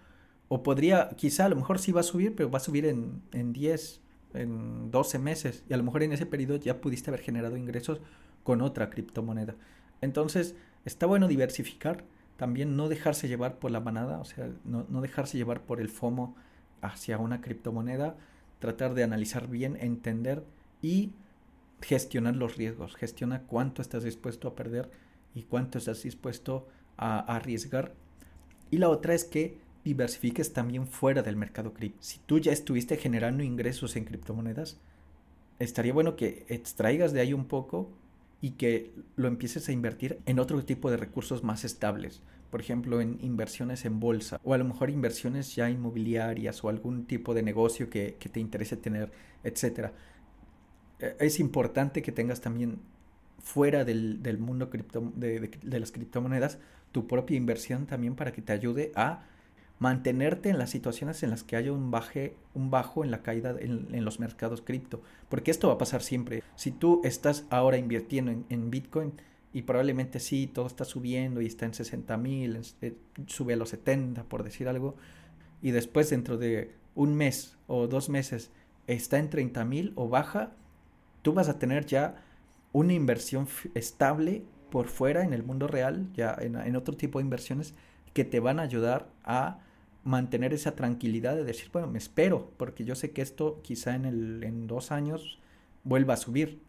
o 0.48 0.62
podría, 0.62 1.10
quizá 1.10 1.44
a 1.44 1.48
lo 1.48 1.56
mejor 1.56 1.78
sí 1.78 1.92
va 1.92 2.00
a 2.00 2.04
subir, 2.04 2.34
pero 2.34 2.50
va 2.50 2.58
a 2.58 2.60
subir 2.60 2.86
en, 2.86 3.22
en 3.32 3.52
10, 3.52 4.00
en 4.34 4.90
12 4.90 5.18
meses. 5.18 5.64
Y 5.68 5.74
a 5.74 5.76
lo 5.76 5.84
mejor 5.84 6.02
en 6.02 6.12
ese 6.12 6.26
periodo 6.26 6.56
ya 6.56 6.80
pudiste 6.80 7.10
haber 7.10 7.20
generado 7.20 7.56
ingresos 7.56 8.00
con 8.44 8.62
otra 8.62 8.88
criptomoneda. 8.88 9.56
Entonces, 10.00 10.54
está 10.84 11.06
bueno 11.06 11.28
diversificar, 11.28 12.04
también 12.36 12.76
no 12.76 12.88
dejarse 12.88 13.28
llevar 13.28 13.58
por 13.58 13.70
la 13.70 13.80
manada, 13.80 14.20
o 14.20 14.24
sea, 14.24 14.48
no, 14.64 14.86
no 14.88 15.00
dejarse 15.00 15.36
llevar 15.36 15.62
por 15.62 15.80
el 15.80 15.88
FOMO 15.88 16.34
hacia 16.80 17.18
una 17.18 17.40
criptomoneda, 17.40 18.16
tratar 18.58 18.94
de 18.94 19.02
analizar 19.02 19.48
bien, 19.48 19.76
entender 19.80 20.44
y 20.80 21.12
gestionar 21.82 22.36
los 22.36 22.56
riesgos. 22.56 22.96
Gestiona 22.96 23.42
cuánto 23.42 23.82
estás 23.82 24.04
dispuesto 24.04 24.48
a 24.48 24.54
perder 24.54 24.90
y 25.34 25.42
cuánto 25.42 25.78
estás 25.78 26.02
dispuesto 26.02 26.68
a, 26.96 27.18
a 27.18 27.36
arriesgar. 27.36 27.94
Y 28.70 28.78
la 28.78 28.88
otra 28.88 29.14
es 29.14 29.24
que 29.24 29.58
diversifiques 29.84 30.52
también 30.52 30.86
fuera 30.86 31.22
del 31.22 31.36
mercado 31.36 31.72
cripto. 31.72 31.98
Si 32.00 32.18
tú 32.26 32.38
ya 32.38 32.52
estuviste 32.52 32.96
generando 32.96 33.42
ingresos 33.42 33.96
en 33.96 34.04
criptomonedas, 34.04 34.78
estaría 35.58 35.92
bueno 35.92 36.16
que 36.16 36.44
extraigas 36.48 37.12
de 37.12 37.20
ahí 37.20 37.32
un 37.32 37.46
poco 37.46 37.90
y 38.40 38.52
que 38.52 38.92
lo 39.16 39.28
empieces 39.28 39.68
a 39.68 39.72
invertir 39.72 40.20
en 40.26 40.38
otro 40.38 40.64
tipo 40.64 40.90
de 40.90 40.96
recursos 40.96 41.42
más 41.42 41.64
estables. 41.64 42.22
Por 42.50 42.60
ejemplo, 42.60 43.00
en 43.00 43.18
inversiones 43.20 43.84
en 43.84 44.00
bolsa 44.00 44.40
o 44.44 44.54
a 44.54 44.58
lo 44.58 44.64
mejor 44.64 44.90
inversiones 44.90 45.54
ya 45.54 45.68
inmobiliarias 45.68 46.62
o 46.64 46.68
algún 46.68 47.04
tipo 47.04 47.34
de 47.34 47.42
negocio 47.42 47.90
que, 47.90 48.12
te 48.12 48.40
interese 48.40 48.76
tener, 48.76 49.12
etc. 49.44 49.90
E, 50.98 51.16
es 51.20 51.40
importante 51.40 52.00
que 52.02 52.12
tengas 52.12 52.40
también 52.40 52.78
fuera 53.38 53.84
del, 53.84 54.38
mundo 54.38 54.70
cripto, 54.70 55.12
de 55.14 55.80
las 55.80 55.92
criptomonedas 55.92 56.58
tu 56.92 57.06
propia 57.06 57.36
inversión 57.36 57.86
también 57.86 58.14
para 58.14 58.32
que 58.32 58.42
te 58.42 58.52
ayude 58.52 58.92
a 58.94 59.24
mantenerte 59.78 60.48
en 60.48 60.58
las 60.58 60.70
situaciones 60.70 61.22
en 61.22 61.30
las 61.30 61.44
que 61.44 61.56
haya 61.56 61.72
un, 61.72 61.90
baje, 61.90 62.36
un 62.54 62.70
bajo 62.70 63.04
en 63.04 63.10
la 63.10 63.22
caída 63.22 63.54
en, 63.58 64.04
los 64.04 64.18
mercados 64.18 64.60
cripto. 64.60 65.02
Porque 65.28 65.50
esto 65.50 65.68
va 65.68 65.74
a 65.74 65.78
pasar 65.78 66.02
siempre. 66.02 66.42
Si 66.56 66.70
tú 66.70 67.00
estás 67.04 67.46
ahora 67.50 67.76
invirtiendo 67.76 68.32
en, 68.48 68.70
Bitcoin 68.70 69.12
y 69.52 69.62
probablemente 69.62 70.20
sí, 70.20 70.46
todo 70.46 70.66
está 70.66 70.84
subiendo 70.84 71.40
y 71.40 71.46
está 71.46 71.66
en 71.66 71.74
60 71.74 72.16
mil, 72.16 72.60
eh, 72.82 72.96
sube 73.26 73.54
a 73.54 73.56
los 73.56 73.70
70 73.70 74.24
por 74.24 74.42
decir 74.42 74.68
algo, 74.68 74.96
y 75.62 75.70
después 75.70 76.10
dentro 76.10 76.38
de 76.38 76.72
un 76.94 77.14
mes 77.14 77.56
o 77.66 77.86
dos 77.86 78.08
meses 78.08 78.50
está 78.86 79.18
en 79.18 79.30
30 79.30 79.64
mil 79.64 79.92
o 79.94 80.08
baja, 80.08 80.52
tú 81.22 81.32
vas 81.34 81.48
a 81.48 81.58
tener 81.58 81.86
ya 81.86 82.24
una 82.72 82.92
inversión 82.92 83.46
estable 83.74 84.44
por 84.70 84.88
fuera 84.88 85.24
en 85.24 85.32
el 85.32 85.42
mundo 85.42 85.66
real, 85.66 86.08
ya 86.14 86.36
en, 86.38 86.56
en 86.56 86.76
otro 86.76 86.96
tipo 86.96 87.18
de 87.18 87.24
inversiones 87.24 87.74
que 88.12 88.24
te 88.24 88.40
van 88.40 88.58
a 88.58 88.62
ayudar 88.62 89.08
a 89.24 89.60
mantener 90.04 90.52
esa 90.54 90.74
tranquilidad 90.74 91.36
de 91.36 91.44
decir, 91.44 91.70
bueno, 91.72 91.88
me 91.88 91.98
espero, 91.98 92.50
porque 92.56 92.84
yo 92.84 92.94
sé 92.94 93.10
que 93.10 93.22
esto 93.22 93.60
quizá 93.62 93.94
en, 93.94 94.04
el, 94.04 94.42
en 94.44 94.66
dos 94.66 94.90
años 94.92 95.38
vuelva 95.84 96.14
a 96.14 96.18
subir, 96.18 96.60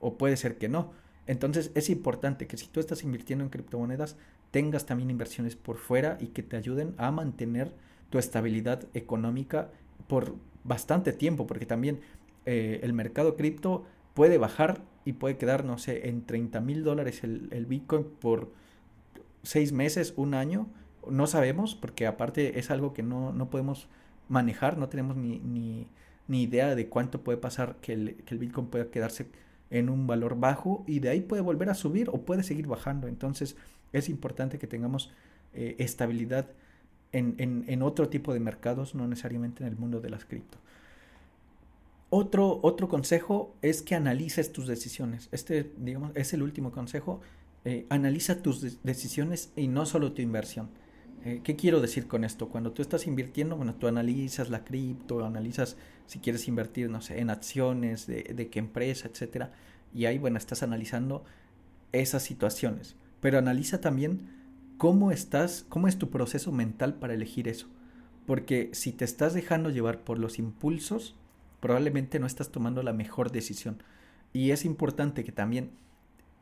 o 0.00 0.18
puede 0.18 0.36
ser 0.36 0.58
que 0.58 0.68
no. 0.68 0.92
Entonces 1.26 1.70
es 1.74 1.88
importante 1.88 2.46
que 2.46 2.56
si 2.56 2.66
tú 2.66 2.80
estás 2.80 3.02
invirtiendo 3.02 3.44
en 3.44 3.50
criptomonedas, 3.50 4.16
tengas 4.50 4.86
también 4.86 5.10
inversiones 5.10 5.56
por 5.56 5.78
fuera 5.78 6.18
y 6.20 6.28
que 6.28 6.42
te 6.42 6.56
ayuden 6.56 6.94
a 6.98 7.10
mantener 7.10 7.74
tu 8.10 8.18
estabilidad 8.18 8.86
económica 8.94 9.70
por 10.06 10.36
bastante 10.62 11.12
tiempo, 11.12 11.46
porque 11.46 11.66
también 11.66 12.00
eh, 12.46 12.80
el 12.82 12.92
mercado 12.92 13.36
cripto 13.36 13.84
puede 14.12 14.38
bajar 14.38 14.82
y 15.04 15.14
puede 15.14 15.36
quedar, 15.36 15.64
no 15.64 15.78
sé, 15.78 16.08
en 16.08 16.24
30 16.24 16.60
mil 16.60 16.84
dólares 16.84 17.24
el, 17.24 17.48
el 17.50 17.66
Bitcoin 17.66 18.04
por 18.04 18.52
seis 19.42 19.72
meses, 19.72 20.14
un 20.16 20.34
año, 20.34 20.68
no 21.10 21.26
sabemos, 21.26 21.74
porque 21.74 22.06
aparte 22.06 22.58
es 22.58 22.70
algo 22.70 22.92
que 22.92 23.02
no, 23.02 23.32
no 23.32 23.50
podemos 23.50 23.88
manejar, 24.28 24.78
no 24.78 24.88
tenemos 24.88 25.16
ni, 25.16 25.38
ni, 25.40 25.86
ni, 26.28 26.42
idea 26.42 26.74
de 26.74 26.88
cuánto 26.88 27.22
puede 27.22 27.38
pasar 27.38 27.76
que 27.80 27.92
el, 27.92 28.14
que 28.24 28.34
el 28.34 28.40
Bitcoin 28.40 28.68
pueda 28.68 28.90
quedarse 28.90 29.28
en 29.70 29.88
un 29.90 30.06
valor 30.06 30.38
bajo 30.38 30.84
y 30.86 31.00
de 31.00 31.10
ahí 31.10 31.20
puede 31.20 31.42
volver 31.42 31.70
a 31.70 31.74
subir 31.74 32.08
o 32.10 32.22
puede 32.22 32.42
seguir 32.42 32.66
bajando. 32.66 33.08
Entonces 33.08 33.56
es 33.92 34.08
importante 34.08 34.58
que 34.58 34.66
tengamos 34.66 35.12
eh, 35.52 35.76
estabilidad 35.78 36.48
en, 37.12 37.34
en, 37.38 37.64
en, 37.68 37.82
otro 37.82 38.08
tipo 38.08 38.32
de 38.32 38.40
mercados, 38.40 38.94
no 38.94 39.06
necesariamente 39.06 39.62
en 39.62 39.68
el 39.68 39.76
mundo 39.76 40.00
de 40.00 40.10
las 40.10 40.24
cripto. 40.24 40.58
Otro, 42.10 42.60
otro 42.62 42.88
consejo 42.88 43.56
es 43.62 43.82
que 43.82 43.94
analices 43.94 44.52
tus 44.52 44.66
decisiones. 44.66 45.28
Este, 45.32 45.72
digamos, 45.78 46.12
es 46.14 46.32
el 46.32 46.42
último 46.42 46.70
consejo. 46.70 47.20
Eh, 47.64 47.86
analiza 47.88 48.42
tus 48.42 48.82
decisiones 48.82 49.52
y 49.56 49.68
no 49.68 49.86
solo 49.86 50.12
tu 50.12 50.22
inversión. 50.22 50.68
Eh, 51.24 51.40
¿Qué 51.42 51.56
quiero 51.56 51.80
decir 51.80 52.06
con 52.06 52.22
esto? 52.22 52.50
Cuando 52.50 52.72
tú 52.72 52.82
estás 52.82 53.06
invirtiendo, 53.06 53.56
bueno, 53.56 53.74
tú 53.74 53.86
analizas 53.88 54.50
la 54.50 54.62
cripto, 54.62 55.24
analizas 55.24 55.76
si 56.06 56.18
quieres 56.18 56.48
invertir, 56.48 56.90
no 56.90 57.00
sé, 57.00 57.18
en 57.18 57.30
acciones, 57.30 58.06
de, 58.06 58.24
de 58.24 58.50
qué 58.50 58.58
empresa, 58.58 59.08
etcétera. 59.08 59.50
Y 59.94 60.04
ahí, 60.04 60.18
bueno, 60.18 60.36
estás 60.36 60.62
analizando 60.62 61.24
esas 61.92 62.22
situaciones. 62.22 62.96
Pero 63.22 63.38
analiza 63.38 63.80
también 63.80 64.28
cómo 64.76 65.12
estás, 65.12 65.64
cómo 65.70 65.88
es 65.88 65.98
tu 65.98 66.10
proceso 66.10 66.52
mental 66.52 66.94
para 66.96 67.14
elegir 67.14 67.48
eso. 67.48 67.68
Porque 68.26 68.68
si 68.74 68.92
te 68.92 69.06
estás 69.06 69.32
dejando 69.32 69.70
llevar 69.70 70.04
por 70.04 70.18
los 70.18 70.38
impulsos, 70.38 71.14
probablemente 71.60 72.18
no 72.18 72.26
estás 72.26 72.50
tomando 72.50 72.82
la 72.82 72.92
mejor 72.92 73.32
decisión. 73.32 73.82
Y 74.34 74.50
es 74.50 74.66
importante 74.66 75.24
que 75.24 75.32
también 75.32 75.70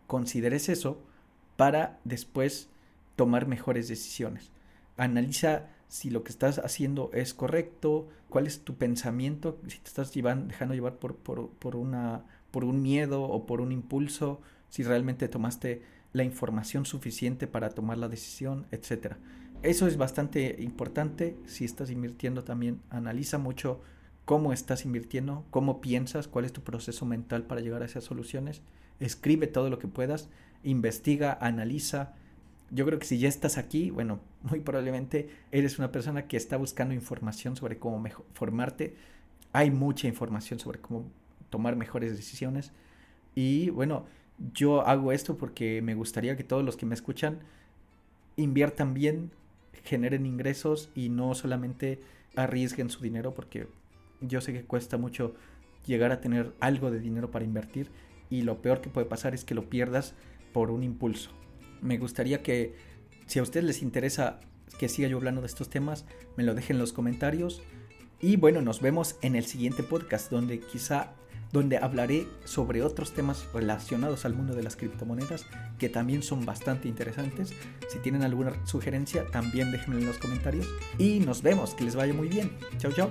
consideres 0.08 0.68
eso 0.68 1.00
para 1.56 2.00
después 2.04 2.68
tomar 3.14 3.46
mejores 3.46 3.86
decisiones 3.86 4.50
analiza 5.02 5.68
si 5.88 6.10
lo 6.10 6.22
que 6.24 6.30
estás 6.30 6.58
haciendo 6.58 7.10
es 7.12 7.34
correcto, 7.34 8.08
cuál 8.28 8.46
es 8.46 8.64
tu 8.64 8.76
pensamiento, 8.76 9.58
si 9.68 9.78
te 9.78 9.88
estás 9.88 10.12
dejando 10.12 10.74
llevar 10.74 10.96
por, 10.96 11.16
por, 11.16 11.76
una, 11.76 12.24
por 12.50 12.64
un 12.64 12.80
miedo 12.80 13.22
o 13.24 13.44
por 13.44 13.60
un 13.60 13.72
impulso, 13.72 14.40
si 14.70 14.84
realmente 14.84 15.28
tomaste 15.28 15.82
la 16.12 16.24
información 16.24 16.86
suficiente 16.86 17.46
para 17.46 17.70
tomar 17.70 17.98
la 17.98 18.08
decisión, 18.08 18.66
etc. 18.70 19.16
Eso 19.62 19.86
es 19.86 19.96
bastante 19.96 20.56
importante. 20.60 21.36
Si 21.46 21.64
estás 21.64 21.90
invirtiendo 21.90 22.44
también, 22.44 22.80
analiza 22.88 23.38
mucho 23.38 23.82
cómo 24.24 24.52
estás 24.52 24.84
invirtiendo, 24.84 25.44
cómo 25.50 25.80
piensas, 25.80 26.28
cuál 26.28 26.44
es 26.44 26.52
tu 26.52 26.62
proceso 26.62 27.04
mental 27.06 27.42
para 27.42 27.60
llegar 27.60 27.82
a 27.82 27.86
esas 27.86 28.04
soluciones. 28.04 28.62
Escribe 29.00 29.46
todo 29.46 29.68
lo 29.68 29.78
que 29.78 29.88
puedas, 29.88 30.28
investiga, 30.62 31.36
analiza, 31.40 32.14
yo 32.72 32.86
creo 32.86 32.98
que 32.98 33.06
si 33.06 33.18
ya 33.18 33.28
estás 33.28 33.58
aquí, 33.58 33.90
bueno, 33.90 34.20
muy 34.42 34.60
probablemente 34.60 35.28
eres 35.52 35.78
una 35.78 35.92
persona 35.92 36.26
que 36.26 36.36
está 36.36 36.56
buscando 36.56 36.94
información 36.94 37.54
sobre 37.54 37.78
cómo 37.78 38.00
mejor, 38.00 38.24
formarte. 38.32 38.96
hay 39.52 39.70
mucha 39.70 40.08
información 40.08 40.58
sobre 40.58 40.80
cómo 40.80 41.04
tomar 41.50 41.76
mejores 41.76 42.16
decisiones. 42.16 42.72
Y 43.34 43.70
bueno, 43.70 44.06
yo 44.54 44.86
hago 44.86 45.12
esto 45.12 45.36
porque 45.36 45.82
me 45.82 45.94
gustaría 45.94 46.36
que 46.36 46.44
todos 46.44 46.64
los 46.64 46.76
que 46.76 46.86
me 46.86 46.94
escuchan 46.94 47.40
inviertan 48.36 48.94
bien, 48.94 49.30
generen 49.84 50.26
ingresos 50.26 50.90
y 50.94 51.10
no 51.10 51.34
solamente 51.34 52.00
arriesguen 52.34 52.88
su 52.88 53.02
dinero 53.02 53.34
porque 53.34 53.68
yo 54.20 54.40
sé 54.40 54.52
que 54.54 54.64
cuesta 54.64 54.96
mucho 54.96 55.34
llegar 55.86 56.12
a 56.12 56.20
tener 56.20 56.54
algo 56.60 56.90
de 56.90 57.00
dinero 57.00 57.30
para 57.30 57.44
invertir 57.44 57.90
y 58.30 58.42
lo 58.42 58.62
peor 58.62 58.80
que 58.80 58.88
puede 58.88 59.06
pasar 59.06 59.34
es 59.34 59.44
que 59.44 59.54
lo 59.54 59.68
pierdas 59.68 60.14
por 60.52 60.70
un 60.70 60.82
impulso. 60.82 61.30
Me 61.82 61.98
gustaría 61.98 62.42
que 62.42 62.74
si 63.26 63.38
a 63.38 63.42
ustedes 63.42 63.66
les 63.66 63.82
interesa 63.82 64.40
que 64.78 64.88
siga 64.88 65.08
yo 65.08 65.18
hablando 65.18 65.42
de 65.42 65.46
estos 65.48 65.68
temas, 65.68 66.06
me 66.36 66.44
lo 66.44 66.54
dejen 66.54 66.76
en 66.76 66.80
los 66.80 66.92
comentarios. 66.92 67.62
Y 68.20 68.36
bueno, 68.36 68.62
nos 68.62 68.80
vemos 68.80 69.16
en 69.20 69.36
el 69.36 69.44
siguiente 69.44 69.82
podcast 69.82 70.30
donde 70.30 70.60
quizá 70.60 71.12
donde 71.52 71.76
hablaré 71.76 72.26
sobre 72.44 72.82
otros 72.82 73.12
temas 73.12 73.46
relacionados 73.52 74.24
al 74.24 74.34
mundo 74.34 74.54
de 74.54 74.62
las 74.62 74.74
criptomonedas 74.76 75.44
que 75.78 75.90
también 75.90 76.22
son 76.22 76.46
bastante 76.46 76.88
interesantes. 76.88 77.52
Si 77.90 77.98
tienen 77.98 78.22
alguna 78.22 78.54
sugerencia, 78.66 79.26
también 79.26 79.70
déjenme 79.70 80.00
en 80.00 80.06
los 80.06 80.18
comentarios. 80.18 80.66
Y 80.98 81.20
nos 81.20 81.42
vemos, 81.42 81.74
que 81.74 81.84
les 81.84 81.94
vaya 81.94 82.14
muy 82.14 82.28
bien. 82.28 82.50
Chao, 82.78 82.92
chao. 82.92 83.10